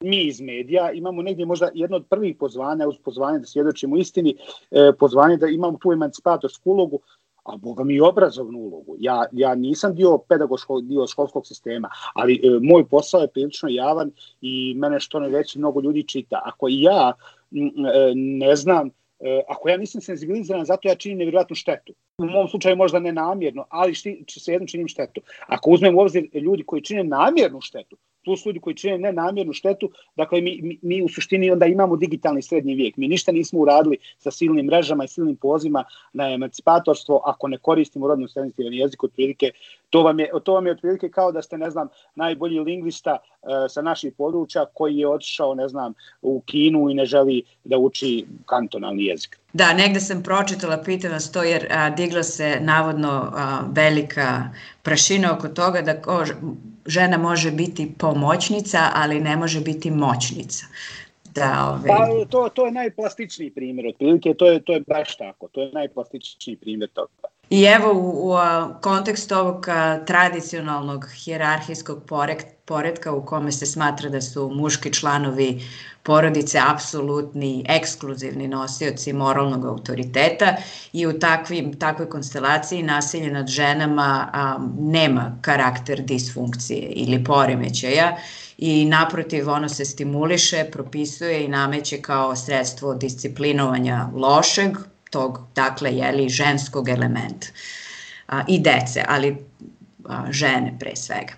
mi 0.00 0.22
iz 0.22 0.40
medija 0.40 0.92
imamo 0.92 1.22
negdje 1.22 1.46
možda 1.46 1.70
jedno 1.74 1.96
od 1.96 2.06
prvih 2.10 2.36
pozvanja 2.36 2.88
uz 2.88 2.96
pozvanje 3.04 3.38
da 3.38 3.46
svjedočimo 3.46 3.96
istini, 3.96 4.36
e, 4.70 4.92
pozvanje 4.98 5.36
da 5.36 5.46
imamo 5.46 5.78
tu 5.82 5.92
emancipatorsku 5.92 6.70
ulogu, 6.70 7.00
a 7.48 7.56
boga 7.56 7.84
mi 7.84 7.94
i 7.94 8.00
obrazovnu 8.00 8.58
ulogu. 8.58 8.96
Ja, 8.98 9.24
ja 9.32 9.54
nisam 9.54 9.94
dio 9.94 10.18
pedagoškog, 10.18 10.86
dio 10.86 11.06
školskog 11.06 11.46
sistema, 11.46 11.90
ali 12.14 12.34
e, 12.34 12.58
moj 12.62 12.88
posao 12.88 13.20
je 13.20 13.28
prilično 13.28 13.68
javan 13.68 14.10
i 14.40 14.74
mene 14.76 15.00
što 15.00 15.20
ne 15.20 15.28
veći 15.28 15.58
mnogo 15.58 15.80
ljudi 15.80 16.02
čita. 16.02 16.40
Ako 16.44 16.66
ja 16.70 17.12
m, 17.52 17.86
e, 17.86 18.12
ne 18.14 18.56
znam 18.56 18.90
E, 19.20 19.42
ako 19.48 19.68
ja 19.68 19.76
nisam 19.76 20.00
senzibilizovan, 20.00 20.64
zato 20.64 20.88
ja 20.88 20.94
činim 20.94 21.18
nevjerojatnu 21.18 21.56
štetu. 21.56 21.94
U 22.18 22.24
mom 22.24 22.48
slučaju 22.48 22.76
možda 22.76 22.98
ne 22.98 23.12
namjerno, 23.12 23.66
ali 23.68 23.94
šti, 23.94 24.24
se 24.28 24.52
jednom 24.52 24.68
činim 24.68 24.88
štetu. 24.88 25.20
Ako 25.46 25.70
uzmem 25.70 25.96
u 25.96 26.00
obzir 26.00 26.28
ljudi 26.34 26.62
koji 26.62 26.82
čine 26.82 27.04
namjernu 27.04 27.60
štetu, 27.60 27.96
plus 28.26 28.46
ljudi 28.46 28.60
koji 28.60 28.76
čine 28.76 28.98
nenamjernu 28.98 29.52
štetu, 29.52 29.90
dakle 30.16 30.40
mi, 30.40 30.58
mi, 30.62 30.78
mi 30.82 31.02
u 31.02 31.08
suštini 31.08 31.50
onda 31.50 31.66
imamo 31.66 31.96
digitalni 31.96 32.42
srednji 32.42 32.74
vijek. 32.74 32.96
Mi 32.96 33.08
ništa 33.08 33.32
nismo 33.32 33.60
uradili 33.60 33.98
sa 34.18 34.30
silnim 34.30 34.66
mrežama 34.66 35.04
i 35.04 35.08
silnim 35.08 35.36
pozivima 35.36 35.84
na 36.12 36.32
emancipatorstvo 36.32 37.22
ako 37.24 37.48
ne 37.48 37.58
koristimo 37.58 38.08
rodno 38.08 38.28
senzitivan 38.28 38.74
jezik 38.74 39.04
otprilike. 39.04 39.50
To 39.90 40.02
vam, 40.02 40.20
je, 40.20 40.30
to 40.44 40.54
vam 40.54 40.66
je 40.66 40.72
otprilike 40.72 41.08
kao 41.08 41.32
da 41.32 41.42
ste, 41.42 41.58
ne 41.58 41.70
znam, 41.70 41.88
najbolji 42.14 42.60
lingvista 42.60 43.18
uh, 43.18 43.48
sa 43.68 43.82
naših 43.82 44.12
područja 44.18 44.66
koji 44.74 44.96
je 44.96 45.08
otišao, 45.08 45.54
ne 45.54 45.68
znam, 45.68 45.94
u 46.22 46.40
Kinu 46.46 46.90
i 46.90 46.94
ne 46.94 47.04
želi 47.04 47.42
da 47.64 47.78
uči 47.78 48.26
kantonalni 48.46 49.04
jezik. 49.04 49.38
Da, 49.52 49.72
negde 49.72 50.00
sam 50.00 50.22
pročitala, 50.22 50.82
pitam 50.84 51.12
vas 51.12 51.32
to, 51.32 51.42
jer 51.42 51.66
a, 51.70 51.90
digla 51.90 52.22
se 52.22 52.58
navodno 52.60 53.08
a, 53.08 53.60
velika 53.72 54.50
prašina 54.82 55.34
oko 55.34 55.48
toga 55.48 55.82
da 55.82 56.02
ko, 56.02 56.24
žena 56.86 57.18
može 57.18 57.50
biti 57.50 57.92
pomoćnica, 57.98 58.78
ali 58.94 59.20
ne 59.20 59.36
može 59.36 59.60
biti 59.60 59.90
moćnica. 59.90 60.66
Da, 61.34 61.78
ove... 61.78 61.88
Pa 61.88 62.08
to, 62.30 62.48
to 62.48 62.66
je 62.66 62.72
najplastičniji 62.72 63.50
primjer, 63.50 63.86
otprilike 63.86 64.34
to 64.34 64.46
je, 64.46 64.60
to 64.60 64.72
je 64.72 64.80
baš 64.86 65.16
tako, 65.16 65.48
to 65.48 65.62
je 65.62 65.72
najplastičniji 65.72 66.56
primjer 66.56 66.90
toga. 66.90 67.28
I 67.50 67.62
evo 67.62 67.92
u, 67.92 68.32
u 68.32 68.36
kontekstu 68.80 69.34
ovog 69.34 69.66
tradicionalnog 70.06 71.08
hijerarhijskog 71.24 72.02
poredka 72.64 73.12
u 73.12 73.26
kome 73.26 73.52
se 73.52 73.66
smatra 73.66 74.08
da 74.08 74.20
su 74.20 74.50
muški 74.54 74.92
članovi 74.92 75.62
porodice 76.02 76.58
apsolutni, 76.68 77.64
ekskluzivni 77.68 78.48
nosioci 78.48 79.12
moralnog 79.12 79.64
autoriteta 79.64 80.56
i 80.92 81.06
u 81.06 81.18
takvim, 81.18 81.78
takvoj 81.78 82.08
konstelaciji 82.10 82.82
nasilje 82.82 83.30
nad 83.30 83.48
ženama 83.48 84.30
a, 84.32 84.58
nema 84.78 85.38
karakter 85.42 86.02
disfunkcije 86.02 86.78
ili 86.78 87.24
poremećaja 87.24 88.16
i 88.58 88.84
naprotiv 88.84 89.48
ono 89.50 89.68
se 89.68 89.84
stimuliše, 89.84 90.64
propisuje 90.72 91.44
i 91.44 91.48
nameće 91.48 92.02
kao 92.02 92.36
sredstvo 92.36 92.94
disciplinovanja 92.94 94.08
lošeg, 94.14 94.76
tog, 95.10 95.38
dakle, 95.54 95.92
jeli, 95.92 96.28
ženskog 96.28 96.88
elementa 96.88 97.46
a, 98.26 98.42
i 98.48 98.58
dece, 98.58 99.04
ali 99.08 99.36
a, 100.04 100.32
žene 100.32 100.76
pre 100.80 100.96
svega. 100.96 101.32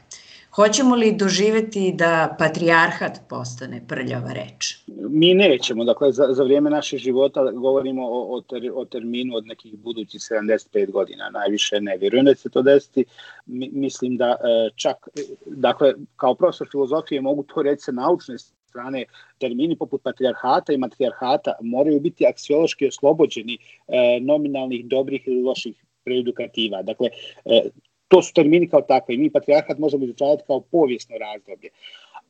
Hoćemo 0.58 0.96
li 0.96 1.16
doživeti 1.16 1.92
da 1.92 2.36
patrijarhat 2.38 3.20
postane 3.28 3.82
prljava 3.88 4.32
reč? 4.32 4.76
Mi 4.86 5.34
nećemo, 5.34 5.84
dakle 5.84 6.12
za, 6.12 6.26
za 6.30 6.42
vrijeme 6.42 6.70
našeg 6.70 6.98
života 6.98 7.50
govorimo 7.52 8.02
o, 8.02 8.36
o, 8.36 8.40
ter, 8.40 8.70
o 8.74 8.84
terminu 8.84 9.36
od 9.36 9.46
nekih 9.46 9.78
budućih 9.78 10.20
75 10.20 10.90
godina, 10.90 11.30
najviše 11.30 11.80
ne 11.80 11.96
vjerujem 11.96 12.24
da 12.24 12.34
se 12.34 12.48
to 12.48 12.62
desiti, 12.62 13.04
Mi, 13.46 13.70
mislim 13.72 14.16
da 14.16 14.24
e, 14.24 14.70
čak, 14.76 15.08
dakle 15.46 15.94
kao 16.16 16.34
profesor 16.34 16.68
filozofije 16.70 17.20
mogu 17.20 17.42
to 17.42 17.62
reći 17.62 17.82
sa 17.82 17.92
naučne 17.92 18.34
strane 18.68 19.04
termini 19.38 19.76
poput 19.76 20.02
patrijarhata 20.02 20.72
i 20.72 20.78
matrijarhata 20.78 21.54
moraju 21.60 22.00
biti 22.00 22.26
aksiološki 22.26 22.88
oslobođeni 22.88 23.58
e, 23.58 24.18
nominalnih 24.20 24.86
dobrih 24.86 25.22
ili 25.26 25.42
loših 25.42 25.84
preedukativa. 26.04 26.82
Dakle, 26.82 27.08
e, 27.44 27.62
to 28.08 28.22
su 28.22 28.34
termini 28.34 28.68
kao 28.68 28.82
takve 28.82 29.14
i 29.14 29.18
mi 29.18 29.30
patrijarhat 29.30 29.78
možemo 29.78 30.04
izučavati 30.04 30.42
kao 30.46 30.60
povijesno 30.60 31.16
razdoblje. 31.18 31.70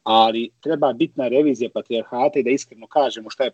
Ali 0.02 0.50
treba 0.60 0.92
bitna 0.92 1.28
revizija 1.28 1.70
patrijarhata 1.74 2.38
i 2.38 2.42
da 2.42 2.50
iskreno 2.50 2.86
kažemo 2.86 3.30
šta 3.30 3.44
je 3.44 3.50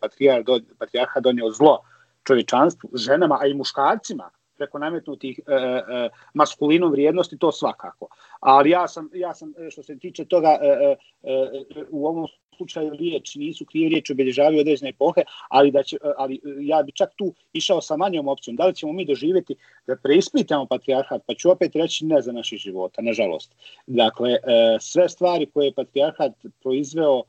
patrijarhat 0.78 1.22
donio 1.22 1.50
zlo 1.50 1.82
čovječanstvu, 2.26 2.90
ženama, 2.94 3.38
a 3.40 3.46
i 3.46 3.54
muškarcima, 3.54 4.30
preko 4.56 4.78
nametnutih 4.78 5.40
e, 5.46 5.54
e, 5.54 6.08
maskulinom 6.34 6.90
vrijednosti, 6.90 7.38
to 7.38 7.52
svakako. 7.52 8.08
Ali 8.40 8.70
ja 8.70 8.88
sam, 8.88 9.10
ja 9.14 9.34
sam 9.34 9.52
što 9.70 9.82
se 9.82 9.98
tiče 9.98 10.24
toga, 10.24 10.58
e, 10.62 10.66
e, 10.66 10.96
e, 11.22 11.84
u 11.90 12.06
ovom 12.06 12.26
slučaju 12.56 12.90
riječ, 12.90 13.34
nisu 13.34 13.64
krive 13.64 13.88
riječi 13.88 14.12
obilježavaju 14.12 14.60
određene 14.60 14.90
epohe, 14.90 15.22
ali, 15.48 15.70
da 15.70 15.82
će, 15.82 15.96
ali 16.16 16.40
ja 16.60 16.82
bi 16.82 16.92
čak 16.92 17.10
tu 17.16 17.34
išao 17.52 17.80
sa 17.80 17.96
manjom 17.96 18.28
opcijom. 18.28 18.56
Da 18.56 18.66
li 18.66 18.74
ćemo 18.74 18.92
mi 18.92 19.04
doživjeti 19.04 19.56
da 19.86 19.96
preispitamo 19.96 20.66
patrijarhat, 20.66 21.22
pa 21.26 21.34
ću 21.34 21.50
opet 21.50 21.76
reći 21.76 22.06
ne 22.06 22.22
za 22.22 22.32
naših 22.32 22.58
života, 22.58 23.02
nažalost. 23.02 23.54
Dakle, 23.86 24.30
e, 24.30 24.38
sve 24.80 25.08
stvari 25.08 25.46
koje 25.46 25.66
je 25.66 25.74
patrijarhat 25.74 26.32
proizveo 26.62 27.22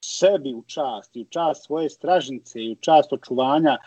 sebi 0.00 0.54
u 0.54 0.62
čast 0.62 1.16
i 1.16 1.22
u 1.22 1.24
čast 1.24 1.64
svoje 1.64 1.90
stražnice 1.90 2.64
i 2.64 2.72
u 2.72 2.76
čast 2.76 3.12
očuvanja 3.12 3.70
e, 3.70 3.78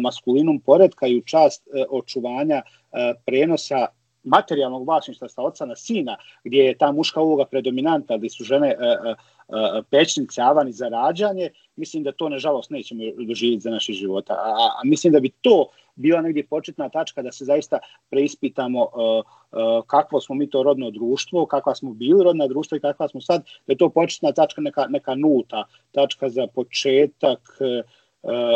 maskulinum 0.00 0.60
poredka 0.60 1.06
i 1.06 1.18
u 1.18 1.22
čast 1.22 1.68
e, 1.68 1.84
očuvanja 1.90 2.56
e, 2.56 3.14
prenosa 3.26 3.86
materijalnog 4.24 4.86
vlasništva 4.86 5.28
sa 5.28 5.42
oca 5.42 5.66
na 5.66 5.76
sina, 5.76 6.16
gdje 6.44 6.58
je 6.58 6.78
ta 6.78 6.92
muška 6.92 7.20
uloga 7.20 7.44
predominanta, 7.44 8.16
gdje 8.16 8.30
su 8.30 8.44
žene 8.44 8.68
e, 8.68 8.72
e, 8.72 9.10
e, 9.10 9.82
pećnice, 9.90 10.42
avani 10.42 10.72
za 10.72 10.88
rađanje, 10.88 11.50
mislim 11.76 12.02
da 12.02 12.12
to, 12.12 12.28
nažalost, 12.28 12.70
nećemo 12.70 13.02
doživjeti 13.26 13.60
za 13.60 13.70
naše 13.70 13.92
života. 13.92 14.34
A, 14.34 14.70
a 14.78 14.80
mislim 14.84 15.12
da 15.12 15.20
bi 15.20 15.30
to 15.40 15.68
bila 15.94 16.20
negdje 16.20 16.46
početna 16.46 16.88
tačka 16.88 17.22
da 17.22 17.32
se 17.32 17.44
zaista 17.44 17.78
preispitamo 18.10 18.82
uh, 18.82 18.90
uh, 18.90 19.84
kakvo 19.86 20.20
smo 20.20 20.34
mi 20.34 20.50
to 20.50 20.62
rodno 20.62 20.90
društvo, 20.90 21.46
kakva 21.46 21.74
smo 21.74 21.92
bili 21.92 22.24
rodna 22.24 22.46
društva 22.46 22.76
i 22.76 22.80
kakva 22.80 23.08
smo 23.08 23.20
sad, 23.20 23.42
da 23.66 23.72
je 23.72 23.76
to 23.76 23.88
početna 23.88 24.32
tačka 24.32 24.60
neka, 24.60 24.86
neka 24.88 25.14
nulta, 25.14 25.64
tačka 25.92 26.28
za 26.28 26.46
početak 26.46 27.40
uh, 27.60 27.90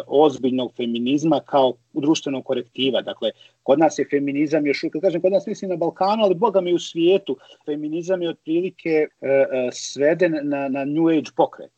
ozbiljnog 0.07 0.73
feminizma 0.77 1.41
kao 1.41 1.73
društvenog 1.93 2.45
korektiva. 2.45 3.03
Dakle, 3.03 3.31
kod 3.63 3.79
nas 3.79 3.99
je 3.99 4.09
feminizam 4.11 4.67
još, 4.67 4.81
kad 4.93 5.03
kažem 5.03 5.21
kod 5.21 5.33
nas 5.33 5.47
mislim 5.47 5.71
na 5.71 5.77
Balkanu, 5.77 6.25
ali 6.25 6.35
boga 6.35 6.61
mi 6.61 6.75
u 6.75 6.79
svijetu, 6.79 7.37
feminizam 7.67 8.23
je 8.23 8.29
otprilike 8.29 9.07
uh, 9.21 9.29
sveden 9.73 10.39
na, 10.43 10.69
na 10.69 10.85
New 10.85 11.09
Age 11.09 11.31
pokret. 11.37 11.73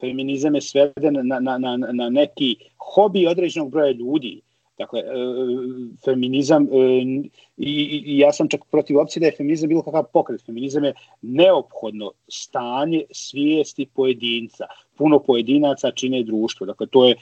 Feminizam 0.00 0.54
je 0.54 0.60
sveden 0.60 1.18
na, 1.22 1.40
na, 1.40 1.58
na, 1.58 1.76
na 1.76 2.08
neki 2.10 2.56
hobi 2.94 3.26
određenog 3.26 3.70
broja 3.70 3.92
ljudi 3.92 4.42
Dakle, 4.78 5.00
e, 5.00 5.04
feminizam, 6.04 6.62
e, 6.62 6.68
i, 7.56 8.02
i 8.06 8.18
ja 8.18 8.32
sam 8.32 8.48
čak 8.48 8.60
protiv 8.70 8.98
opcije 8.98 9.20
da 9.20 9.26
je 9.26 9.36
feminizam 9.36 9.68
bilo 9.68 9.82
kakav 9.82 10.04
pokret. 10.12 10.44
Feminizam 10.46 10.84
je 10.84 10.94
neophodno 11.22 12.12
stanje 12.28 13.04
svijesti 13.10 13.86
pojedinca. 13.94 14.66
Puno 14.96 15.18
pojedinaca 15.18 15.90
čine 15.90 16.22
društvo. 16.22 16.66
Dakle, 16.66 16.86
to 16.86 17.08
je, 17.08 17.14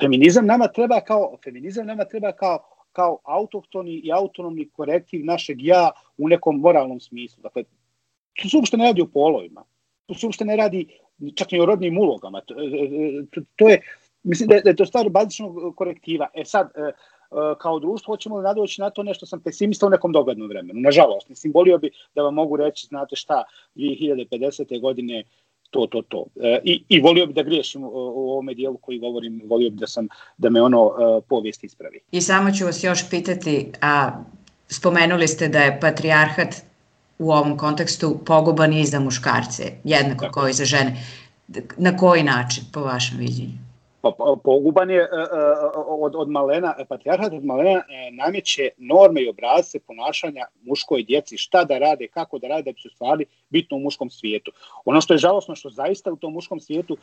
feminizam 0.00 0.46
nama 0.46 0.68
treba 0.68 1.00
kao, 1.00 1.36
feminizam 1.44 1.86
nama 1.86 2.04
treba 2.04 2.32
kao, 2.32 2.58
kao 2.92 3.18
autohtoni 3.24 3.92
i 4.04 4.12
autonomni 4.12 4.68
korektiv 4.68 5.24
našeg 5.24 5.62
ja 5.62 5.90
u 6.18 6.28
nekom 6.28 6.60
moralnom 6.60 7.00
smislu. 7.00 7.42
Dakle, 7.42 7.64
to 8.42 8.48
se 8.48 8.56
uopšte 8.56 8.76
ne 8.76 8.84
radi 8.84 9.02
o 9.02 9.06
polovima. 9.06 9.64
To 10.06 10.14
se 10.14 10.26
uopšte 10.26 10.44
ne 10.44 10.56
radi 10.56 10.86
čak 11.34 11.52
ni 11.52 11.60
o 11.60 11.66
rodnim 11.66 11.98
ulogama. 11.98 12.40
To, 12.40 12.54
e, 12.54 13.42
to 13.56 13.68
je, 13.68 13.80
Mislim 14.24 14.48
da 14.48 14.54
je, 14.54 14.60
da 14.60 14.70
je 14.70 14.76
to 14.76 14.86
stvar 14.86 15.08
bazičnog 15.08 15.76
korektiva. 15.76 16.28
E 16.34 16.44
sad, 16.44 16.70
e, 16.76 16.80
e, 16.80 16.92
kao 17.60 17.78
društvo 17.78 18.12
hoćemo 18.12 18.36
li 18.36 18.42
nadoći 18.42 18.80
na 18.80 18.90
to 18.90 19.02
nešto 19.02 19.26
sam 19.26 19.40
pesimista 19.40 19.86
u 19.86 19.90
nekom 19.90 20.12
doglednom 20.12 20.48
vremenu. 20.48 20.80
Nažalost, 20.80 21.28
mislim, 21.28 21.52
volio 21.52 21.78
bi 21.78 21.90
da 22.14 22.22
vam 22.22 22.34
mogu 22.34 22.56
reći, 22.56 22.86
znate 22.86 23.16
šta, 23.16 23.44
2050. 23.76 24.80
godine 24.80 25.24
to, 25.70 25.86
to, 25.86 26.02
to. 26.02 26.24
E, 26.42 26.60
i, 26.64 26.82
I 26.88 27.00
volio 27.00 27.26
bi 27.26 27.32
da 27.32 27.42
griješim 27.42 27.84
u, 27.84 27.88
u 27.88 28.30
ovome 28.30 28.54
dijelu 28.54 28.76
koji 28.76 28.98
govorim, 28.98 29.42
volio 29.44 29.70
bi 29.70 29.76
da, 29.76 29.86
sam, 29.86 30.08
da 30.38 30.50
me 30.50 30.62
ono 30.62 30.90
povijest 31.28 31.64
ispravi. 31.64 32.00
I 32.12 32.20
samo 32.20 32.50
ću 32.52 32.64
vas 32.64 32.84
još 32.84 33.10
pitati, 33.10 33.72
a 33.82 34.10
spomenuli 34.68 35.28
ste 35.28 35.48
da 35.48 35.58
je 35.58 35.80
patrijarhat 35.80 36.54
u 37.18 37.32
ovom 37.32 37.56
kontekstu 37.56 38.18
poguban 38.26 38.72
i 38.72 38.86
za 38.86 39.00
muškarce, 39.00 39.72
jednako 39.84 40.24
Tako. 40.24 40.40
kao 40.40 40.48
i 40.48 40.52
za 40.52 40.64
žene. 40.64 40.96
Na 41.76 41.96
koji 41.96 42.22
način, 42.22 42.64
po 42.72 42.80
vašem 42.80 43.18
viđenju? 43.18 43.63
Pa, 44.04 44.10
pa, 44.18 44.36
poguban 44.44 44.90
je 44.90 45.00
e, 45.00 45.04
e, 45.04 45.08
od, 45.88 46.14
od 46.16 46.30
malena, 46.30 46.74
patrijarhat 46.88 47.32
od 47.32 47.44
malena 47.44 47.70
e, 47.70 48.10
namjeće 48.12 48.68
norme 48.76 49.22
i 49.22 49.28
obrazce 49.28 49.80
ponašanja 49.80 50.44
muškoj 50.62 51.02
djeci, 51.02 51.38
šta 51.38 51.64
da 51.64 51.78
rade, 51.78 52.08
kako 52.08 52.38
da 52.38 52.48
rade, 52.48 52.62
da 52.62 52.72
bi 52.72 52.80
se 52.80 52.88
stvari 52.88 53.24
bitno 53.48 53.76
u 53.76 53.80
muškom 53.80 54.10
svijetu. 54.10 54.52
Ono 54.84 55.00
što 55.00 55.14
je 55.14 55.18
žalosno, 55.18 55.54
što 55.54 55.70
zaista 55.70 56.12
u 56.12 56.16
tom 56.16 56.32
muškom 56.32 56.60
svijetu 56.60 56.96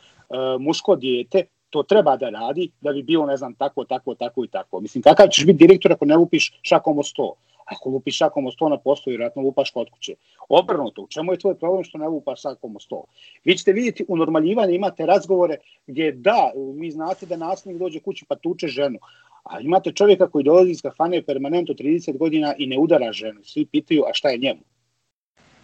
muško 0.58 0.96
dijete 0.96 1.44
to 1.70 1.82
treba 1.82 2.16
da 2.16 2.30
radi 2.30 2.70
da 2.80 2.92
bi 2.92 3.02
bilo, 3.02 3.26
ne 3.26 3.36
znam, 3.36 3.54
tako, 3.54 3.84
tako, 3.84 4.14
tako 4.14 4.44
i 4.44 4.48
tako. 4.48 4.80
Mislim, 4.80 5.02
kakav 5.02 5.28
ćeš 5.28 5.46
biti 5.46 5.66
direktor 5.66 5.92
ako 5.92 6.04
ne 6.04 6.16
lupiš 6.16 6.52
šakom 6.62 6.98
o 6.98 7.02
sto? 7.02 7.34
Ako 7.64 7.88
lupiš 7.88 8.16
šakom 8.16 8.46
o 8.46 8.52
sto 8.52 8.68
na 8.68 8.78
posto, 8.78 9.10
vjerojatno 9.10 9.42
lupaš 9.42 9.70
kod 9.70 9.90
kuće. 9.90 10.14
Obrnuto, 10.48 11.02
u 11.02 11.08
čemu 11.08 11.32
je 11.32 11.38
tvoj 11.38 11.54
problem 11.58 11.84
što 11.84 11.98
ne 11.98 12.08
lupaš 12.08 12.42
šakom 12.42 12.76
o 12.76 12.80
sto? 12.80 13.04
Vi 13.44 13.56
ćete 13.58 13.72
vidjeti, 13.72 14.04
u 14.08 14.16
normaljivanju 14.16 14.74
imate 14.74 15.06
razgovore 15.06 15.56
gdje 15.86 16.12
da, 16.12 16.52
vi 16.74 16.90
znate 16.90 17.26
da 17.26 17.36
nasljednik 17.36 17.80
dođe 17.80 18.00
kući 18.00 18.24
pa 18.28 18.36
tuče 18.36 18.68
ženu, 18.68 18.98
A 19.42 19.60
imate 19.60 19.92
čovjeka 19.92 20.30
koji 20.30 20.44
dolazi 20.44 20.70
iz 20.70 20.82
kafane 20.82 21.22
permanentno 21.22 21.74
30 21.74 22.18
godina 22.18 22.54
i 22.58 22.66
ne 22.66 22.78
udara 22.78 23.12
ženu. 23.12 23.40
Svi 23.44 23.66
pitaju, 23.66 24.04
a 24.06 24.14
šta 24.14 24.28
je 24.28 24.38
njemu? 24.38 24.60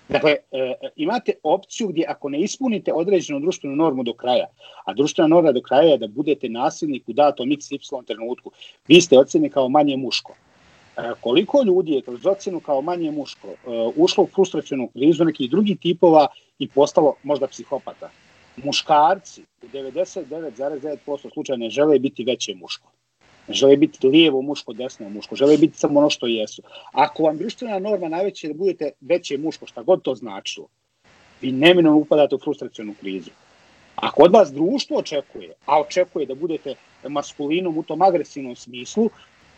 Dakle, 0.08 0.30
e, 0.30 0.74
imate 0.96 1.32
opciju 1.42 1.88
gdje 1.88 2.04
ako 2.08 2.28
ne 2.28 2.40
ispunite 2.40 2.92
određenu 2.92 3.40
društvenu 3.40 3.76
normu 3.76 4.02
do 4.02 4.14
kraja, 4.14 4.46
a 4.84 4.94
društvena 4.94 5.28
norma 5.28 5.52
do 5.52 5.62
kraja 5.62 5.90
je 5.90 5.98
da 5.98 6.06
budete 6.06 6.48
nasilnik 6.48 7.08
u 7.08 7.12
datom 7.12 7.48
XY 7.48 8.04
trenutku, 8.06 8.50
vi 8.88 9.00
ste 9.00 9.18
ocjeni 9.18 9.50
kao 9.50 9.68
manje 9.68 9.96
muško. 9.96 10.34
E, 10.98 11.12
koliko 11.20 11.62
ljudi 11.62 11.92
je 11.92 12.02
kroz 12.02 12.26
ocjenu 12.26 12.60
kao 12.60 12.82
manje 12.82 13.10
muško 13.10 13.48
e, 13.48 13.54
ušlo 13.96 14.24
u 14.24 14.26
frustracijonu 14.26 14.88
krizu 14.88 15.24
nekih 15.24 15.50
drugih 15.50 15.78
tipova 15.78 16.26
i 16.58 16.68
postalo 16.68 17.14
možda 17.22 17.46
psihopata? 17.46 18.10
Muškarci 18.56 19.42
u 19.62 19.66
99,9% 19.66 21.32
slučaja 21.32 21.56
ne 21.56 21.70
žele 21.70 21.98
biti 21.98 22.24
veće 22.24 22.54
muško. 22.54 22.90
Ne 23.48 23.54
žele 23.54 23.76
biti 23.76 24.06
lijevo 24.06 24.42
muško, 24.42 24.72
desno 24.72 25.08
muško, 25.08 25.36
žele 25.36 25.56
biti 25.56 25.78
samo 25.78 26.00
ono 26.00 26.10
što 26.10 26.26
jesu. 26.26 26.62
Ako 26.92 27.22
vam 27.22 27.38
društvena 27.38 27.78
norma 27.78 28.08
najveća 28.08 28.46
je 28.46 28.52
da 28.52 28.58
budete 28.58 28.90
veće 29.00 29.38
muško, 29.38 29.66
šta 29.66 29.82
god 29.82 30.02
to 30.02 30.14
značilo, 30.14 30.66
vi 31.40 31.52
neminom 31.52 31.96
upadate 31.96 32.34
u 32.34 32.38
frustracijonu 32.38 32.94
krizu. 33.00 33.30
Ako 33.96 34.22
od 34.22 34.32
vas 34.32 34.52
društvo 34.52 34.98
očekuje, 34.98 35.52
a 35.66 35.80
očekuje 35.80 36.26
da 36.26 36.34
budete 36.34 36.74
maskulinom 37.08 37.78
u 37.78 37.82
tom 37.82 38.02
agresivnom 38.02 38.56
smislu, 38.56 39.10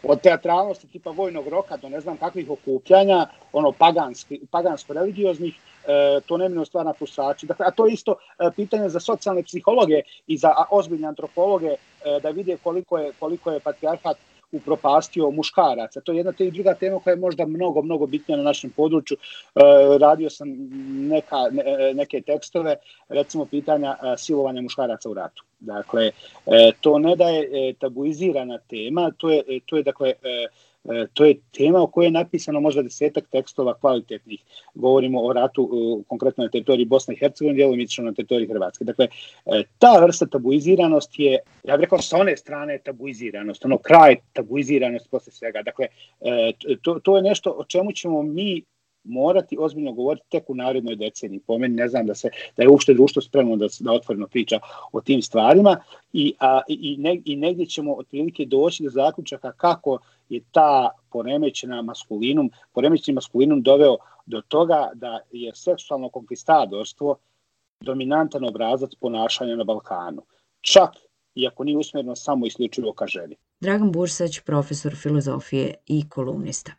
od 0.02 0.20
teatralnosti 0.20 0.88
tipa 0.88 1.10
vojnog 1.10 1.48
roka 1.48 1.76
do 1.76 1.88
ne 1.88 2.00
znam 2.00 2.16
kakvih 2.16 2.50
okupljanja, 2.50 3.26
ono 3.52 3.72
paganski, 3.72 4.40
pagansko-religioznih, 4.50 5.54
e, 5.54 6.20
to 6.26 6.36
nemino 6.36 6.64
stvara 6.64 6.92
frustraciju. 6.92 7.46
Dakle, 7.46 7.66
a 7.68 7.70
to 7.70 7.86
je 7.86 7.92
isto 7.92 8.14
e, 8.14 8.50
pitanje 8.56 8.88
za 8.88 9.00
socijalne 9.00 9.42
psihologe 9.42 10.00
i 10.26 10.36
za 10.36 10.54
ozbiljne 10.70 11.08
antropologe 11.08 11.68
e, 11.68 11.76
da 12.22 12.30
vide 12.30 12.56
koliko 12.62 12.98
je, 12.98 13.12
koliko 13.20 13.50
je 13.50 13.60
patrijarhat 13.60 14.16
upropastio 14.52 15.30
muškaraca. 15.30 16.00
To 16.00 16.12
je 16.12 16.18
jedna 16.18 16.32
te 16.32 16.50
druga 16.50 16.74
tema 16.74 16.98
koja 16.98 17.12
je 17.12 17.20
možda 17.20 17.46
mnogo, 17.46 17.82
mnogo 17.82 18.06
bitnija 18.06 18.36
na 18.36 18.42
našem 18.42 18.70
području. 18.70 19.16
E, 19.16 19.60
radio 19.98 20.30
sam 20.30 20.48
neka, 21.08 21.36
ne, 21.50 21.94
neke 21.94 22.20
tekstove, 22.20 22.76
recimo 23.08 23.46
pitanja 23.46 23.96
e, 24.02 24.16
silovanja 24.16 24.62
muškaraca 24.62 25.10
u 25.10 25.14
ratu. 25.14 25.44
Dakle, 25.60 26.10
e, 26.46 26.72
to 26.80 26.98
ne 26.98 27.16
da 27.16 27.28
je 27.28 27.42
e, 27.42 27.72
tabuizirana 27.78 28.58
tema, 28.58 29.10
to 29.16 29.30
je, 29.30 29.42
e, 29.48 29.60
to 29.66 29.76
je 29.76 29.82
dakle, 29.82 30.12
to 31.14 31.24
je 31.24 31.34
tema 31.56 31.82
o 31.82 31.86
kojoj 31.86 32.06
je 32.06 32.10
napisano 32.10 32.60
možda 32.60 32.82
desetak 32.82 33.24
tekstova 33.30 33.74
kvalitetnih. 33.74 34.40
Govorimo 34.74 35.20
o 35.22 35.32
ratu 35.32 35.68
konkretno 36.08 36.44
na 36.44 36.50
teritoriji 36.50 36.86
Bosne 36.86 37.14
i 37.14 37.18
Hercegovine, 37.18 37.56
djelomično 37.56 38.04
na 38.04 38.12
teritoriji 38.12 38.48
Hrvatske. 38.48 38.84
Dakle, 38.84 39.08
ta 39.78 39.98
vrsta 40.04 40.26
tabuiziranosti 40.26 41.22
je, 41.22 41.38
ja 41.64 41.76
bih 41.76 41.84
rekao, 41.84 41.98
sa 41.98 42.16
one 42.16 42.36
strane 42.36 42.78
tabuiziranost, 42.78 43.64
ono 43.64 43.78
kraj 43.78 44.16
tabuiziranost 44.32 45.10
posle 45.10 45.32
svega. 45.32 45.62
Dakle, 45.62 45.86
to, 46.82 46.98
to 47.02 47.16
je 47.16 47.22
nešto 47.22 47.50
o 47.50 47.64
čemu 47.64 47.92
ćemo 47.92 48.22
mi 48.22 48.62
morati 49.04 49.56
ozbiljno 49.60 49.92
govoriti 49.92 50.26
tek 50.30 50.50
u 50.50 50.54
narednoj 50.54 50.96
deceniji. 50.96 51.40
Po 51.46 51.58
meni 51.58 51.74
ne 51.74 51.88
znam 51.88 52.06
da 52.06 52.14
se 52.14 52.30
da 52.56 52.62
je 52.62 52.68
uopšte 52.68 52.94
društvo 52.94 53.22
spremno 53.22 53.56
da 53.56 53.66
da 53.80 53.92
otvoreno 53.92 54.26
priča 54.26 54.58
o 54.92 55.00
tim 55.00 55.22
stvarima 55.22 55.76
i 56.12 56.34
a, 56.40 56.60
i 56.68 56.96
ne, 56.96 57.20
i 57.24 57.36
negdje 57.36 57.66
ćemo 57.66 57.94
otprilike 57.94 58.46
doći 58.46 58.82
do 58.82 58.90
zaključaka 58.90 59.52
kako 59.52 59.98
je 60.28 60.40
ta 60.52 60.90
poremećena 61.12 61.82
maskulinum, 61.82 62.50
poremećeni 62.72 63.14
maskulinum 63.14 63.62
doveo 63.62 63.96
do 64.26 64.40
toga 64.40 64.90
da 64.94 65.20
je 65.32 65.52
seksualno 65.54 66.08
konkvistadorstvo 66.08 67.16
dominantan 67.80 68.44
obrazac 68.44 68.90
ponašanja 69.00 69.56
na 69.56 69.64
Balkanu. 69.64 70.22
Čak 70.60 70.90
iako 71.34 71.64
nije 71.64 71.78
usmjereno 71.78 72.16
samo 72.16 72.46
isključivo 72.46 72.92
ka 72.92 73.06
ženi. 73.06 73.36
Dragan 73.60 73.92
Bursać, 73.92 74.40
profesor 74.40 74.96
filozofije 74.96 75.74
i 75.86 76.08
kolumnista. 76.08 76.72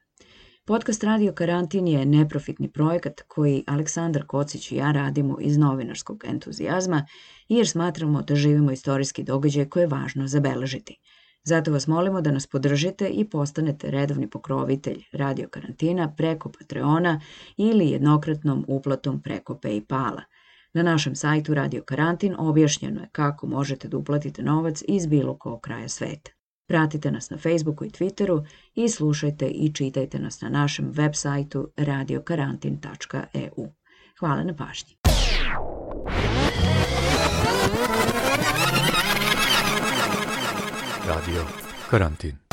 Podcast 0.65 1.03
Radio 1.03 1.33
Karantin 1.33 1.87
je 1.87 2.05
neprofitni 2.05 2.71
projekat 2.71 3.21
koji 3.27 3.63
Aleksandar 3.67 4.25
Kocić 4.27 4.71
i 4.71 4.75
ja 4.75 4.91
radimo 4.91 5.37
iz 5.39 5.57
novinarskog 5.57 6.23
entuzijazma 6.25 7.05
jer 7.49 7.67
smatramo 7.67 8.21
da 8.21 8.35
živimo 8.35 8.71
istorijski 8.71 9.23
događaj 9.23 9.65
koje 9.65 9.83
je 9.83 9.87
važno 9.87 10.27
zabeležiti. 10.27 10.97
Zato 11.43 11.71
vas 11.71 11.87
molimo 11.87 12.21
da 12.21 12.31
nas 12.31 12.47
podržite 12.47 13.09
i 13.09 13.29
postanete 13.29 13.91
redovni 13.91 14.29
pokrovitelj 14.29 15.03
Radio 15.11 15.47
Karantina 15.47 16.13
preko 16.15 16.51
Patreona 16.51 17.21
ili 17.57 17.89
jednokratnom 17.89 18.65
uplatom 18.67 19.21
preko 19.21 19.53
Paypala. 19.53 20.21
Na 20.73 20.83
našem 20.83 21.15
sajtu 21.15 21.53
Radio 21.53 21.83
Karantin 21.83 22.35
objašnjeno 22.37 23.01
je 23.01 23.09
kako 23.11 23.47
možete 23.47 23.87
da 23.87 23.97
uplatite 23.97 24.43
novac 24.43 24.83
iz 24.87 25.07
bilo 25.07 25.37
kog 25.37 25.61
kraja 25.61 25.89
sveta. 25.89 26.31
Pratite 26.71 27.11
nas 27.11 27.29
na 27.29 27.37
Facebooku 27.37 27.85
i 27.85 27.89
Twitteru 27.89 28.45
i 28.75 28.89
slušajte 28.89 29.47
i 29.47 29.73
čitajte 29.73 30.19
nas 30.19 30.41
na 30.41 30.49
našem 30.49 30.91
web 30.91 31.11
sajtu 31.15 31.71
radiokarantin.eu. 31.77 33.67
Hvala 34.19 34.43
na 34.43 34.55
pažnji. 34.55 34.95
Radio 41.07 41.45
Karantin 41.89 42.50